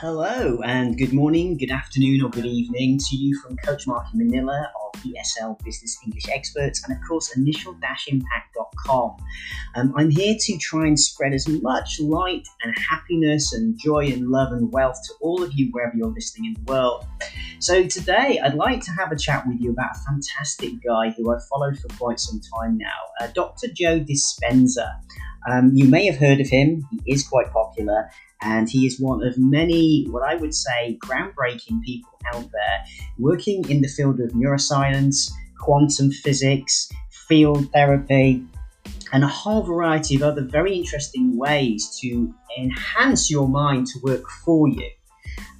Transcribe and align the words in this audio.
Hello, 0.00 0.58
and 0.64 0.96
good 0.96 1.12
morning, 1.12 1.58
good 1.58 1.70
afternoon, 1.70 2.22
or 2.22 2.30
good 2.30 2.46
evening 2.46 2.98
to 3.10 3.16
you 3.16 3.38
from 3.38 3.58
Coach 3.58 3.86
Mark 3.86 4.06
in 4.14 4.26
Manila 4.26 4.66
of 4.82 4.98
ESL 5.02 5.62
Business 5.62 5.98
English 6.02 6.26
Experts 6.30 6.82
and, 6.82 6.96
of 6.96 7.06
course, 7.06 7.36
initial-impact.com. 7.36 9.16
Um, 9.74 9.92
I'm 9.94 10.08
here 10.08 10.36
to 10.40 10.56
try 10.56 10.86
and 10.86 10.98
spread 10.98 11.34
as 11.34 11.46
much 11.46 12.00
light 12.00 12.48
and 12.62 12.74
happiness 12.78 13.52
and 13.52 13.78
joy 13.78 14.06
and 14.06 14.28
love 14.28 14.52
and 14.52 14.72
wealth 14.72 14.98
to 15.08 15.14
all 15.20 15.42
of 15.42 15.52
you 15.52 15.68
wherever 15.72 15.94
you're 15.94 16.08
listening 16.08 16.54
in 16.56 16.64
the 16.64 16.72
world. 16.72 17.04
So, 17.58 17.86
today 17.86 18.40
I'd 18.42 18.54
like 18.54 18.80
to 18.84 18.92
have 18.92 19.12
a 19.12 19.18
chat 19.18 19.46
with 19.46 19.60
you 19.60 19.70
about 19.70 19.96
a 19.96 19.98
fantastic 19.98 20.82
guy 20.82 21.10
who 21.10 21.30
I've 21.30 21.44
followed 21.44 21.78
for 21.78 21.88
quite 21.98 22.20
some 22.20 22.40
time 22.58 22.78
now, 22.78 22.86
uh, 23.20 23.26
Dr. 23.34 23.68
Joe 23.68 24.00
Dispenza. 24.00 24.92
Um, 25.46 25.72
you 25.74 25.84
may 25.84 26.06
have 26.06 26.16
heard 26.16 26.40
of 26.40 26.48
him, 26.48 26.88
he 26.90 27.12
is 27.12 27.28
quite 27.28 27.52
popular 27.52 28.08
and 28.42 28.68
he 28.68 28.86
is 28.86 29.00
one 29.00 29.26
of 29.26 29.34
many, 29.36 30.06
what 30.10 30.22
I 30.22 30.36
would 30.36 30.54
say, 30.54 30.98
groundbreaking 31.04 31.82
people 31.84 32.10
out 32.32 32.50
there 32.52 32.84
working 33.18 33.68
in 33.68 33.82
the 33.82 33.88
field 33.88 34.20
of 34.20 34.30
neuroscience, 34.30 35.30
quantum 35.58 36.10
physics, 36.10 36.88
field 37.28 37.70
therapy, 37.72 38.44
and 39.12 39.24
a 39.24 39.28
whole 39.28 39.62
variety 39.62 40.16
of 40.16 40.22
other 40.22 40.44
very 40.44 40.74
interesting 40.74 41.36
ways 41.36 41.98
to 42.00 42.32
enhance 42.58 43.30
your 43.30 43.48
mind 43.48 43.86
to 43.88 43.98
work 44.02 44.28
for 44.44 44.68
you. 44.68 44.88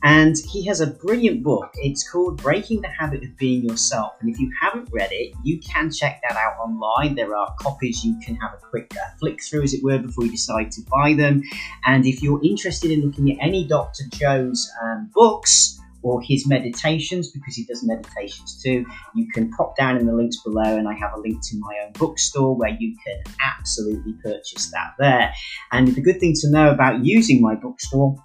And 0.02 0.36
he 0.50 0.64
has 0.66 0.80
a 0.80 0.86
brilliant 0.86 1.42
book. 1.42 1.70
It's 1.74 2.08
called 2.08 2.42
Breaking 2.42 2.80
the 2.80 2.88
Habit 2.88 3.22
of 3.22 3.36
Being 3.36 3.62
Yourself. 3.62 4.12
And 4.20 4.30
if 4.30 4.38
you 4.38 4.50
haven't 4.60 4.88
read 4.92 5.10
it, 5.12 5.34
you 5.44 5.60
can 5.60 5.90
check 5.90 6.20
that 6.28 6.36
out 6.36 6.54
online. 6.58 7.14
There 7.14 7.36
are 7.36 7.54
copies 7.60 8.04
you 8.04 8.18
can 8.24 8.36
have 8.36 8.54
a 8.54 8.66
quick 8.66 8.94
uh, 8.96 9.10
flick 9.18 9.42
through, 9.42 9.62
as 9.62 9.74
it 9.74 9.82
were, 9.82 9.98
before 9.98 10.24
you 10.24 10.30
decide 10.30 10.70
to 10.72 10.80
buy 10.90 11.14
them. 11.14 11.42
And 11.84 12.06
if 12.06 12.22
you're 12.22 12.42
interested 12.42 12.90
in 12.90 13.02
looking 13.02 13.30
at 13.32 13.44
any 13.44 13.66
Dr. 13.66 14.04
Joe's 14.10 14.70
um, 14.82 15.10
books, 15.14 15.80
or 16.02 16.20
his 16.22 16.46
meditations 16.46 17.30
because 17.30 17.54
he 17.54 17.64
does 17.64 17.84
meditations 17.84 18.60
too. 18.62 18.86
You 19.14 19.28
can 19.32 19.50
pop 19.50 19.76
down 19.76 19.98
in 19.98 20.06
the 20.06 20.14
links 20.14 20.38
below, 20.42 20.76
and 20.76 20.88
I 20.88 20.94
have 20.94 21.12
a 21.14 21.20
link 21.20 21.40
to 21.42 21.58
my 21.58 21.74
own 21.84 21.92
bookstore 21.92 22.56
where 22.56 22.76
you 22.78 22.96
can 23.04 23.22
absolutely 23.40 24.14
purchase 24.22 24.70
that 24.70 24.94
there. 24.98 25.32
And 25.72 25.88
the 25.88 26.00
good 26.00 26.20
thing 26.20 26.34
to 26.40 26.50
know 26.50 26.70
about 26.70 27.04
using 27.04 27.42
my 27.42 27.54
bookstore 27.54 28.16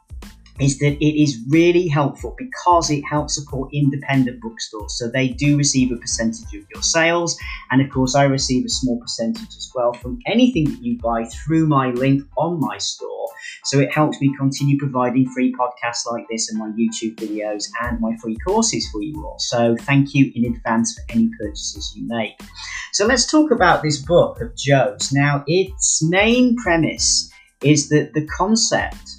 is 0.59 0.79
that 0.79 0.97
it 1.03 1.21
is 1.21 1.37
really 1.49 1.87
helpful 1.87 2.33
because 2.37 2.89
it 2.89 3.03
helps 3.09 3.35
support 3.35 3.69
independent 3.73 4.41
bookstores. 4.41 4.97
So 4.97 5.09
they 5.09 5.29
do 5.29 5.57
receive 5.57 5.91
a 5.91 5.97
percentage 5.97 6.53
of 6.53 6.65
your 6.73 6.81
sales. 6.81 7.37
And 7.71 7.81
of 7.81 7.89
course, 7.89 8.15
I 8.15 8.23
receive 8.23 8.65
a 8.65 8.69
small 8.69 8.99
percentage 8.99 9.49
as 9.49 9.71
well 9.75 9.93
from 9.93 10.19
anything 10.25 10.65
that 10.65 10.81
you 10.81 10.97
buy 10.99 11.25
through 11.25 11.67
my 11.67 11.89
link 11.91 12.23
on 12.37 12.59
my 12.59 12.77
store. 12.77 13.29
So 13.65 13.79
it 13.79 13.93
helps 13.93 14.21
me 14.21 14.33
continue 14.37 14.77
providing 14.77 15.29
free 15.31 15.53
podcasts 15.53 16.09
like 16.09 16.25
this 16.29 16.49
and 16.49 16.59
my 16.59 16.69
YouTube 16.69 17.15
videos 17.15 17.65
and 17.81 17.99
my 17.99 18.15
free 18.21 18.37
courses 18.37 18.87
for 18.91 19.01
you 19.01 19.15
all. 19.25 19.37
So 19.39 19.75
thank 19.81 20.13
you 20.13 20.31
in 20.35 20.45
advance 20.55 20.93
for 20.93 21.03
any 21.09 21.29
purchases 21.37 21.93
you 21.95 22.07
make. 22.07 22.39
So 22.93 23.05
let's 23.05 23.29
talk 23.29 23.51
about 23.51 23.83
this 23.83 24.01
book 24.01 24.39
of 24.39 24.55
Joe's. 24.55 25.11
Now, 25.11 25.43
its 25.47 26.01
main 26.01 26.55
premise 26.55 27.29
is 27.61 27.89
that 27.89 28.13
the 28.13 28.25
concept 28.27 29.14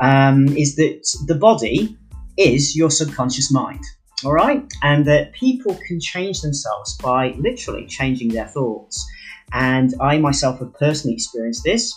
um, 0.00 0.48
is 0.56 0.76
that 0.76 1.02
the 1.26 1.34
body 1.34 1.96
is 2.36 2.76
your 2.76 2.90
subconscious 2.90 3.52
mind. 3.52 3.84
All 4.24 4.32
right, 4.32 4.62
and 4.82 5.06
that 5.06 5.32
people 5.32 5.78
can 5.86 5.98
change 5.98 6.42
themselves 6.42 6.96
by 6.98 7.34
literally 7.38 7.86
changing 7.86 8.28
their 8.28 8.46
thoughts. 8.46 9.06
And 9.52 9.94
I 10.00 10.18
myself 10.18 10.58
have 10.58 10.74
personally 10.74 11.14
experienced 11.14 11.64
this, 11.64 11.94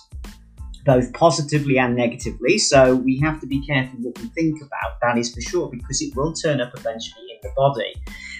both 0.85 1.11
positively 1.13 1.77
and 1.77 1.95
negatively. 1.95 2.57
So 2.57 2.95
we 2.95 3.19
have 3.19 3.41
to 3.41 3.47
be 3.47 3.65
careful 3.65 3.99
what 3.99 4.19
we 4.19 4.27
think 4.29 4.61
about, 4.61 5.01
that 5.01 5.17
is 5.17 5.33
for 5.33 5.41
sure, 5.41 5.69
because 5.69 6.01
it 6.01 6.15
will 6.15 6.33
turn 6.33 6.61
up 6.61 6.71
eventually 6.77 7.25
in 7.29 7.37
the 7.41 7.51
body. 7.57 7.93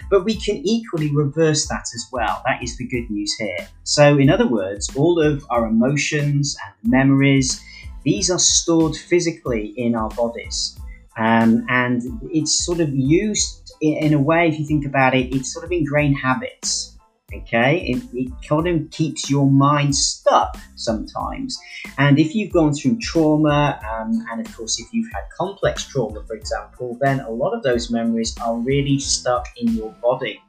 But 0.10 0.24
we 0.24 0.36
can 0.36 0.58
equally 0.66 1.14
reverse 1.14 1.68
that 1.68 1.86
as 1.94 2.06
well. 2.12 2.42
That 2.46 2.64
is 2.64 2.78
the 2.78 2.88
good 2.88 3.10
news 3.10 3.34
here. 3.36 3.68
So, 3.84 4.18
in 4.18 4.30
other 4.30 4.48
words, 4.48 4.96
all 4.96 5.22
of 5.22 5.46
our 5.50 5.66
emotions 5.66 6.56
and 6.66 6.92
memories 6.92 7.62
these 8.04 8.30
are 8.30 8.40
stored 8.40 8.96
physically 8.96 9.74
in 9.78 9.96
our 9.96 10.10
bodies. 10.10 10.78
Um, 11.18 11.66
and 11.70 12.02
it's 12.32 12.66
sort 12.66 12.80
of 12.80 12.90
used 12.94 13.64
in, 13.82 13.98
in, 13.98 14.14
a 14.14 14.20
way, 14.20 14.48
if 14.48 14.58
you 14.58 14.66
think 14.66 14.86
about 14.86 15.16
it, 15.16 15.34
it's 15.36 15.54
sort 15.54 15.66
of 15.66 15.72
ingrained 15.72 16.18
habits. 16.18 16.98
Okay, 17.34 17.84
it, 17.88 18.04
it 18.14 18.32
kind 18.48 18.68
of 18.68 18.92
keeps 18.92 19.28
your 19.28 19.50
mind 19.50 19.96
stuck 19.96 20.56
sometimes. 20.76 21.58
And 21.98 22.20
if 22.20 22.36
you've 22.36 22.54
gone 22.54 22.74
through 22.74 23.00
trauma, 23.00 23.80
um, 23.92 24.24
and 24.32 24.46
of 24.46 24.56
course, 24.56 24.80
if 24.80 24.94
you've 24.94 25.12
had 25.12 25.24
complex 25.36 25.84
trauma, 25.86 26.24
for 26.28 26.36
example, 26.36 26.96
then 27.02 27.22
a 27.22 27.32
lot 27.32 27.54
of 27.54 27.64
those 27.64 27.90
memories 27.90 28.36
are 28.40 28.56
really 28.58 29.00
stuck 29.00 29.48
in 29.58 29.70
your 29.70 29.92
body. 29.94 30.43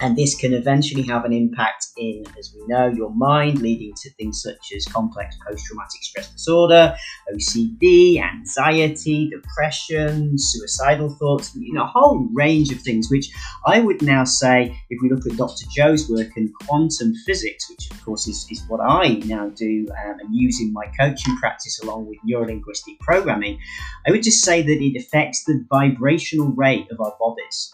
And 0.00 0.16
this 0.16 0.34
can 0.34 0.54
eventually 0.54 1.02
have 1.02 1.24
an 1.24 1.32
impact 1.32 1.88
in, 1.96 2.24
as 2.38 2.54
we 2.54 2.66
know, 2.66 2.88
your 2.88 3.10
mind, 3.14 3.60
leading 3.60 3.92
to 3.94 4.10
things 4.14 4.42
such 4.42 4.72
as 4.74 4.86
complex 4.86 5.36
post 5.46 5.64
traumatic 5.66 6.02
stress 6.02 6.30
disorder, 6.30 6.96
OCD, 7.32 8.22
anxiety, 8.22 9.28
depression, 9.28 10.38
suicidal 10.38 11.10
thoughts, 11.10 11.54
you 11.54 11.74
know, 11.74 11.84
a 11.84 11.86
whole 11.86 12.28
range 12.32 12.72
of 12.72 12.80
things, 12.80 13.10
which 13.10 13.30
I 13.66 13.80
would 13.80 14.00
now 14.02 14.24
say, 14.24 14.74
if 14.88 14.98
we 15.02 15.10
look 15.10 15.26
at 15.26 15.36
Dr. 15.36 15.66
Joe's 15.70 16.08
work 16.08 16.36
in 16.36 16.52
quantum 16.62 17.14
physics, 17.26 17.68
which 17.68 17.90
of 17.90 18.02
course 18.04 18.26
is, 18.26 18.46
is 18.50 18.62
what 18.68 18.80
I 18.80 19.20
now 19.26 19.50
do 19.50 19.86
um, 20.04 20.20
and 20.20 20.34
use 20.34 20.60
in 20.60 20.72
my 20.72 20.86
coaching 20.98 21.36
practice 21.36 21.80
along 21.82 22.06
with 22.06 22.18
neurolinguistic 22.26 22.98
programming, 23.00 23.58
I 24.06 24.12
would 24.12 24.22
just 24.22 24.44
say 24.44 24.62
that 24.62 24.82
it 24.82 24.98
affects 24.98 25.44
the 25.44 25.64
vibrational 25.68 26.48
rate 26.52 26.90
of 26.90 27.00
our 27.00 27.14
bodies. 27.18 27.72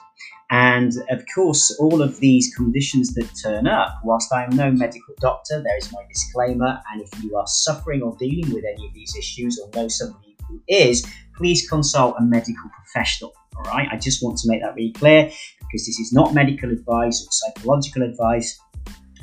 And 0.51 0.93
of 1.11 1.25
course, 1.35 1.77
all 1.81 2.01
of 2.03 2.21
these 2.21 2.55
conditions 2.55 3.15
that 3.15 3.29
turn 3.43 3.67
up, 3.67 3.99
whilst 4.05 4.33
I 4.33 4.45
am 4.45 4.51
no 4.51 4.71
medical 4.71 5.15
doctor, 5.21 5.61
there 5.61 5.77
is 5.77 5.93
my 5.93 6.03
disclaimer. 6.09 6.81
And 6.93 7.03
if 7.03 7.23
you 7.23 7.37
are 7.37 7.47
suffering 7.47 8.03
or 8.03 8.17
dealing 8.17 8.53
with 8.55 8.65
any 8.65 8.87
of 8.87 8.95
these 8.95 9.15
issues 9.17 9.59
or 9.59 9.71
know 9.75 9.89
somebody 9.89 10.37
who 10.49 10.63
is, 10.69 11.05
please 11.37 11.69
consult 11.69 12.17
a 12.19 12.23
medical 12.23 12.71
professional. 12.77 13.33
All 13.57 13.65
right, 13.65 13.89
I 13.91 13.97
just 13.97 14.23
want 14.23 14.39
to 14.39 14.49
make 14.49 14.63
that 14.63 14.75
really 14.77 14.93
clear 14.93 15.25
because 15.61 15.87
this 15.87 15.99
is 15.99 16.13
not 16.13 16.35
medical 16.35 16.71
advice 16.71 17.25
or 17.25 17.29
psychological 17.31 18.03
advice. 18.03 18.61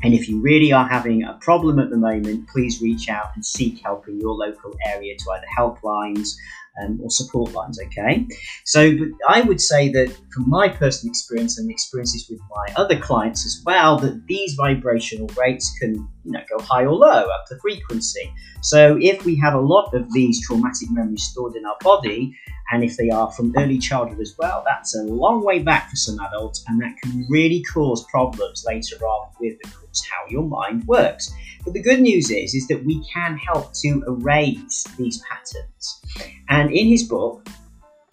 And 0.04 0.14
if 0.14 0.28
you 0.28 0.42
really 0.42 0.74
are 0.74 0.88
having 0.88 1.24
a 1.24 1.38
problem 1.40 1.80
at 1.80 1.90
the 1.90 1.98
moment, 1.98 2.50
please 2.50 2.82
reach 2.82 3.08
out 3.08 3.28
and 3.36 3.46
seek 3.46 3.82
help 3.82 4.10
in 4.10 4.20
your 4.20 4.34
local 4.34 4.74
area 4.86 5.16
to 5.18 5.32
either 5.32 5.48
helplines 5.58 6.36
um, 6.82 7.00
or 7.02 7.10
support 7.10 7.52
lines. 7.54 7.80
Okay, 7.86 8.28
so 8.66 8.98
but 8.98 9.08
I 9.30 9.42
would 9.42 9.62
say 9.62 9.90
that 9.92 10.10
from 10.34 10.50
my 10.50 10.70
personal 10.70 11.12
experience 11.12 11.58
and 11.58 11.70
experiences 11.70 12.28
with 12.30 12.40
my 12.50 12.74
other 12.76 13.00
clients 13.00 13.46
as 13.46 13.62
well, 13.66 13.98
that 14.00 14.26
these 14.28 14.56
vibrational 14.56 15.30
rates 15.38 15.72
can 15.80 15.94
you 16.24 16.32
know 16.32 16.42
go 16.50 16.64
high 16.64 16.86
or 16.86 16.96
low 16.96 17.08
up 17.08 17.46
the 17.50 17.60
frequency. 17.60 18.32
So 18.62 18.98
if 19.00 19.26
we 19.26 19.36
have 19.40 19.54
a 19.54 19.60
lot 19.60 19.94
of 19.94 20.12
these 20.14 20.46
traumatic 20.46 20.90
memories 20.92 21.24
stored 21.24 21.56
in 21.56 21.66
our 21.66 21.78
body, 21.82 22.34
and 22.72 22.84
if 22.84 22.98
they 22.98 23.10
are 23.10 23.32
from 23.32 23.54
early 23.58 23.78
childhood 23.78 24.20
as 24.20 24.36
well, 24.38 24.64
that's 24.66 24.96
a 24.96 25.04
long 25.04 25.44
way 25.44 25.60
back 25.60 25.90
for 25.90 25.96
some 25.96 26.20
adults, 26.20 26.64
and 26.68 26.82
that 26.82 26.96
can 27.02 27.26
really 27.30 27.64
cause 27.64 28.06
problems 28.06 28.64
later 28.68 28.96
on 29.06 29.30
with, 29.40 29.58
of 29.66 29.76
course, 29.76 30.04
how 30.10 30.30
your 30.30 30.44
mind 30.44 30.86
works. 30.86 31.32
But 31.64 31.74
the 31.74 31.82
good 31.82 32.02
news 32.02 32.30
is, 32.30 32.54
is 32.54 32.68
that 32.68 32.84
we 32.84 33.04
can 33.14 33.38
help 33.38 33.74
to 33.76 34.04
erase 34.08 34.86
these 34.98 35.22
patterns. 35.30 36.02
And 36.50 36.72
in 36.72 36.88
his 36.88 37.04
book, 37.04 37.48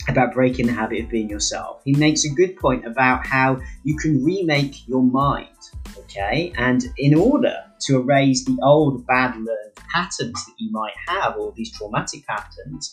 about 0.09 0.33
breaking 0.33 0.67
the 0.67 0.73
habit 0.73 1.05
of 1.05 1.11
being 1.11 1.29
yourself, 1.29 1.83
he 1.85 1.95
makes 1.95 2.25
a 2.25 2.31
good 2.31 2.57
point 2.57 2.87
about 2.87 3.27
how 3.27 3.61
you 3.85 3.97
can 3.97 4.25
remake 4.25 4.89
your 4.89 5.03
mind. 5.03 5.49
Okay, 5.99 6.53
and 6.57 6.85
in 6.99 7.15
order 7.15 7.55
to 7.81 8.01
erase 8.01 8.45
the 8.45 8.59
old 8.63 9.07
bad 9.07 9.37
learned 9.37 9.75
patterns 9.93 10.45
that 10.47 10.55
you 10.59 10.71
might 10.73 10.95
have, 11.07 11.37
or 11.37 11.53
these 11.57 11.73
traumatic 11.77 12.27
patterns, 12.27 12.93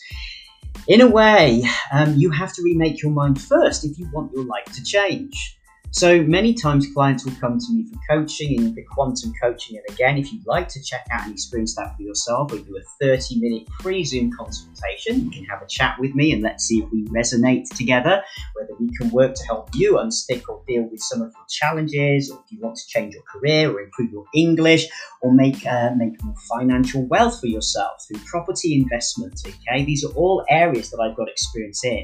in 0.87 1.01
a 1.01 1.07
way, 1.07 1.63
um, 1.91 2.15
you 2.15 2.31
have 2.31 2.53
to 2.53 2.61
remake 2.61 3.01
your 3.01 3.11
mind 3.11 3.41
first 3.41 3.83
if 3.83 3.97
you 3.97 4.09
want 4.11 4.31
your 4.33 4.45
life 4.45 4.65
to 4.73 4.83
change. 4.83 5.57
So 5.97 6.21
many 6.21 6.53
times 6.53 6.85
clients 6.93 7.25
will 7.25 7.33
come 7.41 7.57
to 7.57 7.73
me 7.73 7.83
for 7.85 7.99
coaching 8.07 8.53
in 8.53 8.75
the 8.75 8.83
quantum 8.83 9.33
coaching. 9.41 9.77
And 9.77 9.95
again, 9.95 10.19
if 10.19 10.31
you'd 10.31 10.45
like 10.45 10.67
to 10.67 10.83
check 10.83 11.07
out 11.09 11.23
and 11.23 11.33
experience 11.33 11.75
that 11.75 11.95
for 11.95 12.03
yourself, 12.03 12.51
we 12.51 12.61
do 12.61 12.77
a 12.77 12.83
30 13.03 13.39
minute 13.39 13.67
free 13.81 14.03
Zoom 14.03 14.31
consultation. 14.31 15.25
You 15.25 15.31
can 15.31 15.45
have 15.45 15.63
a 15.63 15.65
chat 15.65 15.95
with 15.99 16.13
me 16.13 16.33
and 16.33 16.43
let's 16.43 16.65
see 16.65 16.83
if 16.83 16.91
we 16.91 17.05
resonate 17.05 17.67
together, 17.75 18.21
whether 18.53 18.75
we 18.79 18.95
can 18.95 19.09
work 19.09 19.33
to 19.33 19.43
help 19.47 19.69
you 19.73 19.93
unstick 19.93 20.43
or 20.47 20.61
deal 20.67 20.83
with 20.83 21.01
some 21.01 21.23
of 21.23 21.33
your 21.33 21.45
challenges, 21.49 22.29
or 22.29 22.43
if 22.45 22.51
you 22.51 22.59
want 22.61 22.75
to 22.75 22.87
change 22.89 23.15
your 23.15 23.23
career 23.23 23.71
or 23.71 23.81
improve 23.81 24.11
your 24.11 24.25
English 24.35 24.85
or 25.21 25.33
make, 25.33 25.65
uh, 25.65 25.95
make 25.97 26.23
more 26.23 26.35
financial 26.47 27.07
wealth 27.07 27.39
for 27.39 27.47
yourself 27.47 28.05
through 28.07 28.19
property 28.19 28.75
investment. 28.75 29.41
Okay, 29.43 29.83
these 29.83 30.05
are 30.05 30.13
all 30.13 30.45
areas 30.47 30.91
that 30.91 30.99
I've 30.99 31.17
got 31.17 31.27
experience 31.27 31.83
in. 31.83 32.03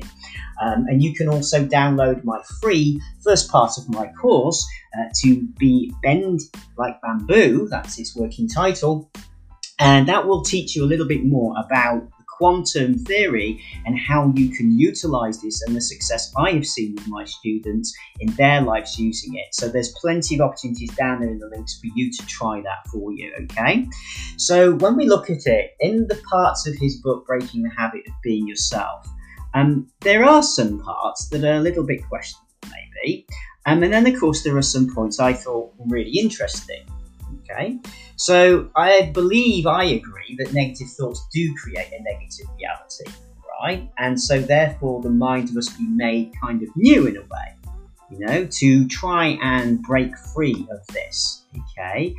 Um, 0.63 0.85
and 0.87 1.03
you 1.03 1.13
can 1.13 1.29
also 1.29 1.63
download 1.65 2.23
my 2.23 2.41
free 2.59 2.99
first 3.23 3.49
part 3.49 3.77
of 3.77 3.82
my 3.89 4.11
course 4.21 4.65
uh, 4.97 5.05
to 5.21 5.43
be 5.57 5.93
Bend 6.01 6.39
Like 6.77 6.99
Bamboo, 7.01 7.67
that's 7.69 7.99
its 7.99 8.15
working 8.15 8.47
title. 8.47 9.11
And 9.79 10.07
that 10.07 10.27
will 10.27 10.43
teach 10.43 10.75
you 10.75 10.83
a 10.83 10.87
little 10.87 11.07
bit 11.07 11.25
more 11.25 11.55
about 11.57 12.07
quantum 12.37 12.97
theory 13.05 13.63
and 13.85 13.97
how 13.97 14.31
you 14.35 14.49
can 14.49 14.77
utilize 14.77 15.41
this 15.41 15.61
and 15.63 15.75
the 15.75 15.81
success 15.81 16.31
I 16.37 16.51
have 16.51 16.65
seen 16.65 16.95
with 16.95 17.07
my 17.07 17.25
students 17.25 17.93
in 18.19 18.33
their 18.33 18.61
lives 18.61 18.99
using 18.99 19.35
it. 19.35 19.53
So 19.53 19.69
there's 19.69 19.93
plenty 19.93 20.35
of 20.35 20.41
opportunities 20.41 20.93
down 20.95 21.21
there 21.21 21.29
in 21.29 21.39
the 21.39 21.47
links 21.47 21.79
for 21.79 21.87
you 21.95 22.11
to 22.11 22.25
try 22.25 22.61
that 22.61 22.89
for 22.91 23.11
you, 23.13 23.31
okay? 23.43 23.87
So 24.37 24.75
when 24.75 24.95
we 24.95 25.05
look 25.05 25.29
at 25.29 25.45
it, 25.45 25.71
in 25.79 26.07
the 26.07 26.21
parts 26.29 26.67
of 26.67 26.75
his 26.75 26.97
book, 26.97 27.25
Breaking 27.25 27.63
the 27.63 27.69
Habit 27.69 28.01
of 28.07 28.13
Being 28.23 28.47
Yourself, 28.47 29.07
um, 29.53 29.87
there 30.01 30.23
are 30.25 30.43
some 30.43 30.79
parts 30.79 31.29
that 31.29 31.43
are 31.43 31.57
a 31.57 31.61
little 31.61 31.85
bit 31.85 32.01
questionable, 32.09 32.47
maybe. 32.65 33.27
Um, 33.65 33.83
and 33.83 33.93
then, 33.93 34.05
of 34.07 34.19
course, 34.19 34.43
there 34.43 34.57
are 34.57 34.61
some 34.61 34.93
points 34.93 35.19
I 35.19 35.33
thought 35.33 35.73
were 35.77 35.85
really 35.87 36.11
interesting. 36.11 36.85
Okay, 37.49 37.79
so 38.15 38.69
I 38.75 39.11
believe 39.13 39.65
I 39.65 39.83
agree 39.83 40.35
that 40.37 40.53
negative 40.53 40.87
thoughts 40.89 41.25
do 41.33 41.53
create 41.55 41.87
a 41.91 42.01
negative 42.01 42.47
reality, 42.57 43.05
right? 43.61 43.89
And 43.97 44.19
so, 44.19 44.39
therefore, 44.39 45.01
the 45.01 45.09
mind 45.09 45.53
must 45.53 45.77
be 45.77 45.87
made 45.87 46.31
kind 46.41 46.63
of 46.63 46.69
new 46.75 47.05
in 47.07 47.17
a 47.17 47.21
way, 47.21 47.55
you 48.11 48.19
know, 48.19 48.45
to 48.45 48.87
try 48.87 49.37
and 49.41 49.81
break 49.81 50.17
free 50.17 50.67
of 50.71 50.85
this. 50.87 51.43
Okay, 51.77 52.15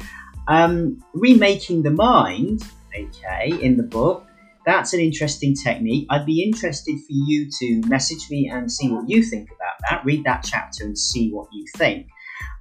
um, 0.48 1.02
remaking 1.14 1.82
the 1.82 1.90
mind, 1.90 2.62
okay, 2.96 3.52
in 3.60 3.76
the 3.76 3.82
book 3.82 4.26
that's 4.66 4.92
an 4.92 5.00
interesting 5.00 5.54
technique. 5.54 6.06
I'd 6.10 6.26
be 6.26 6.42
interested 6.42 6.98
for 6.98 7.12
you 7.12 7.48
to 7.58 7.88
message 7.88 8.30
me 8.30 8.50
and 8.52 8.70
see 8.70 8.90
what 8.90 9.08
you 9.08 9.22
think 9.22 9.50
about 9.50 9.74
that. 9.88 10.04
Read 10.04 10.24
that 10.24 10.44
chapter 10.44 10.84
and 10.84 10.98
see 10.98 11.30
what 11.30 11.48
you 11.52 11.64
think. 11.76 12.08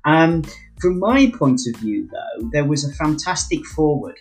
Um, 0.05 0.43
from 0.79 0.99
my 0.99 1.31
point 1.37 1.61
of 1.67 1.79
view, 1.79 2.09
though, 2.11 2.49
there 2.51 2.65
was 2.65 2.83
a 2.83 2.93
fantastic 2.93 3.65
foreword 3.65 4.19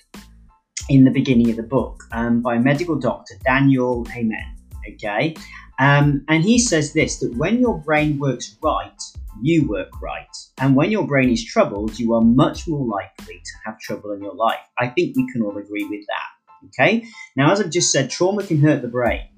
in 0.89 1.05
the 1.05 1.11
beginning 1.11 1.51
of 1.51 1.57
the 1.57 1.63
book 1.63 2.03
um, 2.13 2.41
by 2.41 2.59
medical 2.59 2.97
doctor, 2.97 3.35
Daniel 3.45 4.07
Amen. 4.17 4.57
Okay, 4.95 5.37
um, 5.79 6.25
and 6.29 6.43
he 6.43 6.59
says 6.59 6.93
this 6.93 7.19
that 7.21 7.35
when 7.37 7.61
your 7.61 7.79
brain 7.79 8.19
works 8.19 8.57
right, 8.63 9.01
you 9.41 9.67
work 9.67 10.01
right. 10.03 10.27
And 10.59 10.77
when 10.77 10.91
your 10.91 11.07
brain 11.07 11.31
is 11.31 11.45
troubled, 11.45 11.99
you 11.99 12.15
are 12.15 12.21
much 12.21 12.69
more 12.69 12.87
likely 12.87 13.37
to 13.37 13.53
have 13.65 13.79
trouble 13.79 14.13
in 14.13 14.23
your 14.23 14.35
life. 14.35 14.61
I 14.79 14.89
think 14.89 15.17
we 15.17 15.31
can 15.33 15.43
all 15.43 15.57
agree 15.57 15.85
with 15.85 16.05
that. 16.09 16.32
Okay. 16.67 17.05
Now, 17.37 17.53
as 17.53 17.61
I've 17.61 17.71
just 17.71 17.93
said, 17.93 18.11
trauma 18.11 18.43
can 18.43 18.61
hurt 18.61 18.83
the 18.83 18.89
brain. 18.89 19.29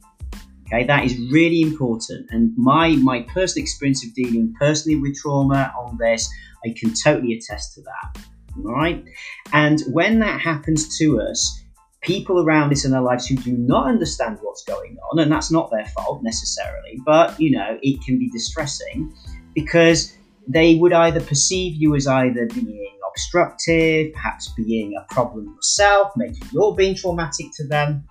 Okay, 0.66 0.84
that 0.84 1.04
is 1.04 1.18
really 1.30 1.60
important. 1.60 2.26
And 2.30 2.52
my 2.56 2.90
my 2.96 3.22
personal 3.22 3.62
experience 3.62 4.04
of 4.04 4.14
dealing 4.14 4.54
personally 4.58 4.98
with 4.98 5.16
trauma 5.16 5.72
on 5.78 5.98
this, 5.98 6.28
I 6.64 6.74
can 6.78 6.94
totally 6.94 7.34
attest 7.34 7.74
to 7.74 7.82
that. 7.82 8.24
All 8.56 8.72
right. 8.72 9.04
And 9.52 9.82
when 9.88 10.20
that 10.20 10.40
happens 10.40 10.96
to 10.98 11.20
us, 11.20 11.60
people 12.00 12.44
around 12.44 12.72
us 12.72 12.84
in 12.84 12.94
our 12.94 13.02
lives 13.02 13.26
who 13.26 13.36
do 13.36 13.52
not 13.52 13.88
understand 13.88 14.38
what's 14.42 14.64
going 14.64 14.96
on, 15.10 15.18
and 15.18 15.30
that's 15.30 15.50
not 15.50 15.70
their 15.70 15.86
fault 15.86 16.22
necessarily, 16.22 16.98
but 17.04 17.38
you 17.38 17.50
know, 17.50 17.78
it 17.82 18.02
can 18.04 18.18
be 18.18 18.30
distressing 18.30 19.12
because 19.54 20.16
they 20.46 20.76
would 20.76 20.92
either 20.92 21.20
perceive 21.20 21.74
you 21.74 21.94
as 21.94 22.06
either 22.06 22.46
being 22.46 22.93
obstructive, 23.14 24.12
perhaps 24.12 24.52
being 24.56 24.94
a 24.98 25.14
problem 25.14 25.46
yourself, 25.54 26.12
maybe 26.16 26.36
you're 26.52 26.74
being 26.74 26.96
traumatic 26.96 27.46
to 27.56 27.66
them. 27.66 28.04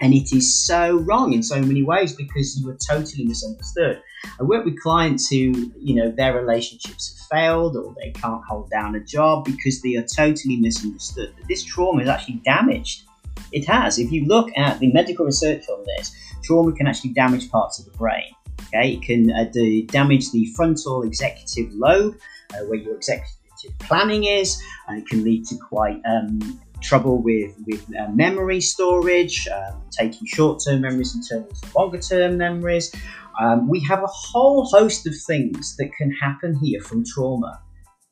And 0.00 0.12
it 0.12 0.32
is 0.32 0.62
so 0.66 0.98
wrong 0.98 1.32
in 1.32 1.42
so 1.42 1.60
many 1.60 1.82
ways 1.82 2.14
because 2.14 2.58
you 2.58 2.68
are 2.68 2.76
totally 2.76 3.24
misunderstood. 3.24 4.02
I 4.40 4.42
work 4.42 4.64
with 4.64 4.80
clients 4.82 5.28
who, 5.28 5.72
you 5.78 5.94
know, 5.94 6.10
their 6.10 6.34
relationships 6.36 7.16
have 7.16 7.38
failed 7.38 7.76
or 7.76 7.94
they 8.02 8.10
can't 8.10 8.42
hold 8.44 8.70
down 8.70 8.96
a 8.96 9.00
job 9.00 9.44
because 9.44 9.80
they 9.82 9.94
are 9.94 10.04
totally 10.04 10.56
misunderstood. 10.56 11.32
But 11.38 11.48
this 11.48 11.62
trauma 11.62 12.02
is 12.02 12.08
actually 12.08 12.40
damaged. 12.44 13.04
It 13.52 13.66
has. 13.66 13.98
If 13.98 14.10
you 14.10 14.26
look 14.26 14.50
at 14.56 14.80
the 14.80 14.92
medical 14.92 15.26
research 15.26 15.68
on 15.68 15.84
this, 15.96 16.12
trauma 16.42 16.72
can 16.72 16.88
actually 16.88 17.12
damage 17.12 17.48
parts 17.50 17.78
of 17.78 17.84
the 17.84 17.96
brain. 17.96 18.34
Okay, 18.66 18.94
it 18.94 19.02
can 19.02 19.30
uh, 19.30 19.44
do, 19.44 19.86
damage 19.86 20.32
the 20.32 20.46
frontal 20.56 21.02
executive 21.02 21.72
lobe, 21.72 22.16
uh, 22.52 22.64
where 22.66 22.78
your 22.78 22.96
executive 22.96 23.36
planning 23.80 24.24
is. 24.24 24.60
and 24.88 24.98
it 24.98 25.08
can 25.08 25.24
lead 25.24 25.46
to 25.46 25.56
quite 25.56 26.00
um, 26.06 26.60
trouble 26.80 27.22
with, 27.22 27.54
with 27.66 27.84
uh, 27.98 28.08
memory 28.08 28.60
storage, 28.60 29.48
um, 29.48 29.82
taking 29.90 30.26
short 30.26 30.62
term 30.64 30.82
memories 30.82 31.14
and 31.14 31.24
turning 31.28 31.48
into 31.48 31.78
longer 31.78 31.98
term 31.98 32.36
memories. 32.36 32.94
Um, 33.40 33.68
we 33.68 33.80
have 33.80 34.02
a 34.02 34.08
whole 34.08 34.64
host 34.66 35.06
of 35.06 35.14
things 35.26 35.76
that 35.76 35.90
can 35.98 36.10
happen 36.12 36.54
here 36.56 36.80
from 36.80 37.04
trauma. 37.04 37.60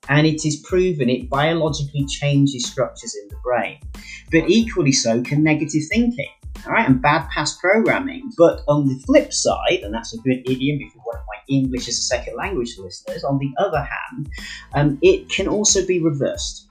And 0.08 0.26
it 0.26 0.44
is 0.44 0.56
proven 0.56 1.08
it 1.08 1.30
biologically 1.30 2.04
changes 2.06 2.66
structures 2.66 3.14
in 3.14 3.28
the 3.28 3.36
brain. 3.44 3.78
But 4.32 4.48
equally 4.48 4.90
so 4.90 5.22
can 5.22 5.44
negative 5.44 5.82
thinking 5.92 6.28
all 6.66 6.72
right, 6.72 6.88
and 6.88 7.02
bad 7.02 7.28
past 7.30 7.60
programming. 7.60 8.30
But 8.36 8.62
on 8.68 8.86
the 8.86 8.98
flip 9.06 9.32
side, 9.32 9.80
and 9.82 9.92
that's 9.92 10.14
a 10.14 10.18
good 10.18 10.42
idiom 10.48 10.80
if 10.80 10.94
you 10.94 11.00
want 11.04 11.18
my 11.26 11.40
English 11.48 11.88
as 11.88 11.98
a 11.98 12.02
second 12.02 12.36
language 12.36 12.76
listeners, 12.78 13.24
on 13.24 13.38
the 13.38 13.52
other 13.58 13.80
hand, 13.80 14.28
um, 14.74 14.98
it 15.02 15.28
can 15.28 15.48
also 15.48 15.86
be 15.86 16.02
reversed. 16.02 16.68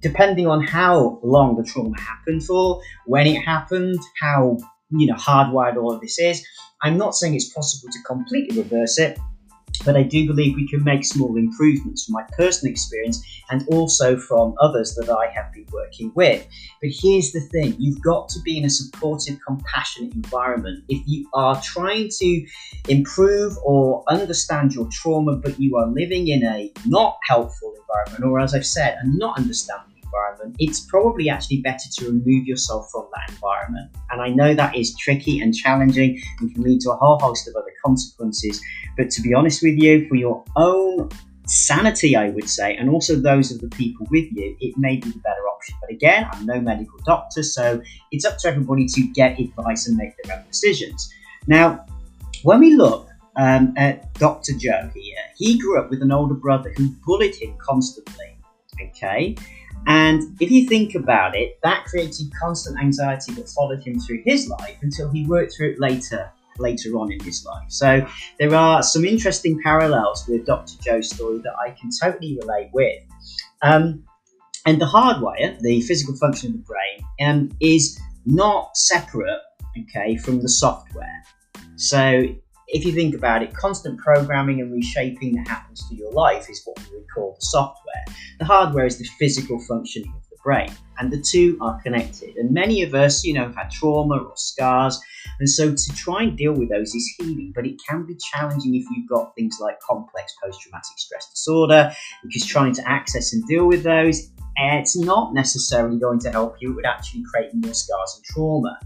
Depending 0.00 0.46
on 0.46 0.62
how 0.62 1.18
long 1.22 1.56
the 1.56 1.64
trauma 1.64 1.98
happened 2.00 2.42
for, 2.44 2.80
when 3.06 3.26
it 3.26 3.40
happened, 3.40 3.98
how 4.20 4.56
you 4.90 5.06
know 5.06 5.14
hardwired 5.14 5.76
all 5.76 5.92
of 5.92 6.00
this 6.00 6.18
is. 6.18 6.44
I'm 6.82 6.96
not 6.96 7.14
saying 7.14 7.34
it's 7.34 7.52
possible 7.52 7.92
to 7.92 7.98
completely 8.06 8.62
reverse 8.62 8.98
it, 8.98 9.18
but 9.84 9.96
I 9.96 10.02
do 10.02 10.26
believe 10.26 10.56
we 10.56 10.68
can 10.68 10.84
make 10.84 11.04
small 11.04 11.36
improvements 11.36 12.04
from 12.04 12.14
my 12.14 12.22
personal 12.36 12.70
experience 12.70 13.22
and 13.50 13.66
also 13.68 14.16
from 14.18 14.54
others 14.60 14.94
that 14.94 15.10
I 15.10 15.30
have 15.32 15.52
been 15.52 15.66
working 15.72 16.12
with. 16.14 16.46
But 16.80 16.90
here's 16.92 17.32
the 17.32 17.40
thing 17.40 17.76
you've 17.78 18.02
got 18.02 18.28
to 18.30 18.40
be 18.40 18.58
in 18.58 18.64
a 18.64 18.70
supportive, 18.70 19.38
compassionate 19.46 20.14
environment. 20.14 20.84
If 20.88 21.02
you 21.06 21.28
are 21.34 21.60
trying 21.62 22.08
to 22.18 22.46
improve 22.88 23.56
or 23.64 24.04
understand 24.08 24.74
your 24.74 24.88
trauma, 24.90 25.36
but 25.36 25.58
you 25.58 25.76
are 25.76 25.86
living 25.86 26.28
in 26.28 26.44
a 26.44 26.72
not 26.86 27.18
helpful 27.26 27.74
environment, 27.80 28.30
or 28.30 28.40
as 28.40 28.54
I've 28.54 28.66
said, 28.66 28.98
a 29.02 29.06
not 29.06 29.38
understanding 29.38 29.89
environment, 30.10 30.56
it's 30.58 30.80
probably 30.80 31.28
actually 31.28 31.60
better 31.60 31.88
to 31.98 32.06
remove 32.06 32.46
yourself 32.46 32.90
from 32.90 33.08
that 33.14 33.34
environment. 33.34 33.90
And 34.10 34.20
I 34.20 34.28
know 34.28 34.54
that 34.54 34.76
is 34.76 34.96
tricky 34.96 35.40
and 35.40 35.54
challenging 35.54 36.20
and 36.40 36.52
can 36.52 36.62
lead 36.62 36.80
to 36.82 36.92
a 36.92 36.96
whole 36.96 37.18
host 37.18 37.48
of 37.48 37.56
other 37.56 37.72
consequences. 37.84 38.60
But 38.96 39.10
to 39.10 39.22
be 39.22 39.34
honest 39.34 39.62
with 39.62 39.78
you, 39.78 40.08
for 40.08 40.16
your 40.16 40.44
own 40.56 41.08
sanity, 41.46 42.14
I 42.16 42.30
would 42.30 42.48
say, 42.48 42.76
and 42.76 42.88
also 42.88 43.16
those 43.16 43.50
of 43.50 43.60
the 43.60 43.68
people 43.68 44.06
with 44.10 44.30
you, 44.32 44.56
it 44.60 44.76
may 44.76 44.96
be 44.96 45.10
the 45.10 45.18
better 45.18 45.42
option. 45.52 45.74
But 45.80 45.90
again, 45.90 46.28
I'm 46.32 46.46
no 46.46 46.60
medical 46.60 46.98
doctor, 47.04 47.42
so 47.42 47.80
it's 48.12 48.24
up 48.24 48.38
to 48.38 48.48
everybody 48.48 48.86
to 48.86 49.02
get 49.02 49.38
advice 49.38 49.88
and 49.88 49.96
make 49.96 50.14
their 50.22 50.36
own 50.36 50.44
decisions. 50.46 51.12
Now, 51.46 51.84
when 52.42 52.60
we 52.60 52.74
look 52.74 53.08
um, 53.36 53.74
at 53.76 54.12
Dr. 54.14 54.52
Joe 54.56 54.90
here, 54.94 55.18
he 55.36 55.58
grew 55.58 55.78
up 55.78 55.90
with 55.90 56.02
an 56.02 56.12
older 56.12 56.34
brother 56.34 56.72
who 56.76 56.90
bullied 57.04 57.34
him 57.34 57.56
constantly. 57.58 58.36
Okay, 58.80 59.36
and 59.86 60.36
if 60.40 60.50
you 60.50 60.66
think 60.66 60.94
about 60.94 61.36
it, 61.36 61.58
that 61.62 61.84
created 61.84 62.26
constant 62.40 62.78
anxiety 62.78 63.32
that 63.34 63.48
followed 63.48 63.82
him 63.82 63.98
through 64.00 64.22
his 64.24 64.48
life 64.48 64.76
until 64.82 65.10
he 65.10 65.26
worked 65.26 65.54
through 65.56 65.72
it 65.72 65.80
later 65.80 66.30
later 66.58 66.90
on 66.96 67.10
in 67.10 67.20
his 67.20 67.44
life. 67.44 67.64
So 67.68 68.06
there 68.38 68.54
are 68.54 68.82
some 68.82 69.04
interesting 69.04 69.60
parallels 69.62 70.26
with 70.28 70.44
Dr. 70.44 70.74
Joe's 70.82 71.08
story 71.08 71.38
that 71.38 71.54
I 71.58 71.70
can 71.70 71.90
totally 71.98 72.38
relate 72.40 72.70
with. 72.72 73.02
Um, 73.62 74.04
and 74.66 74.80
the 74.80 74.86
hardwire, 74.86 75.58
the 75.60 75.80
physical 75.80 76.14
function 76.16 76.50
of 76.50 76.58
the 76.58 76.64
brain, 76.64 77.28
um, 77.28 77.50
is 77.60 77.98
not 78.26 78.76
separate, 78.76 79.40
okay, 79.80 80.16
from 80.16 80.42
the 80.42 80.48
software. 80.48 81.22
So 81.76 82.24
if 82.72 82.84
you 82.84 82.92
think 82.92 83.14
about 83.14 83.42
it, 83.42 83.54
constant 83.54 83.98
programming 83.98 84.60
and 84.60 84.72
reshaping 84.72 85.34
that 85.34 85.48
happens 85.48 85.86
to 85.88 85.94
your 85.94 86.12
life 86.12 86.48
is 86.48 86.62
what 86.64 86.78
we 86.78 86.96
would 86.96 87.06
call 87.14 87.36
the 87.38 87.46
software. 87.46 88.04
The 88.38 88.44
hardware 88.44 88.86
is 88.86 88.98
the 88.98 89.08
physical 89.18 89.60
functioning 89.66 90.12
of 90.16 90.28
the 90.30 90.36
brain, 90.44 90.72
and 90.98 91.12
the 91.12 91.20
two 91.20 91.58
are 91.60 91.80
connected. 91.82 92.36
And 92.36 92.52
many 92.52 92.82
of 92.82 92.94
us, 92.94 93.24
you 93.24 93.34
know, 93.34 93.44
have 93.44 93.56
had 93.56 93.70
trauma 93.70 94.18
or 94.18 94.36
scars, 94.36 95.00
and 95.38 95.48
so 95.48 95.74
to 95.74 95.96
try 95.96 96.22
and 96.22 96.36
deal 96.36 96.52
with 96.52 96.70
those 96.70 96.94
is 96.94 97.14
healing, 97.18 97.52
but 97.54 97.66
it 97.66 97.76
can 97.88 98.06
be 98.06 98.16
challenging 98.32 98.74
if 98.74 98.84
you've 98.90 99.08
got 99.08 99.34
things 99.34 99.58
like 99.60 99.78
complex 99.80 100.34
post 100.42 100.60
traumatic 100.62 100.98
stress 100.98 101.28
disorder, 101.30 101.92
because 102.22 102.46
trying 102.46 102.74
to 102.74 102.88
access 102.88 103.32
and 103.32 103.46
deal 103.46 103.66
with 103.66 103.82
those 103.82 104.30
it's 104.62 104.96
not 104.96 105.32
necessarily 105.32 105.98
going 105.98 106.18
to 106.20 106.30
help 106.30 106.56
you. 106.60 106.72
It 106.72 106.76
would 106.76 106.86
actually 106.86 107.22
create 107.22 107.50
more 107.54 107.74
scars 107.74 108.14
and 108.16 108.24
trauma. 108.24 108.78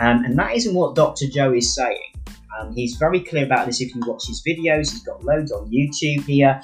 Um, 0.00 0.24
and 0.24 0.38
that 0.38 0.54
isn't 0.54 0.74
what 0.74 0.94
Dr. 0.94 1.26
Joe 1.26 1.52
is 1.52 1.74
saying. 1.74 2.11
Um, 2.58 2.74
he's 2.74 2.96
very 2.96 3.20
clear 3.20 3.44
about 3.44 3.66
this 3.66 3.80
if 3.80 3.94
you 3.94 4.02
watch 4.06 4.26
his 4.26 4.42
videos. 4.46 4.90
He's 4.92 5.02
got 5.02 5.24
loads 5.24 5.52
on 5.52 5.70
YouTube 5.70 6.24
here. 6.24 6.60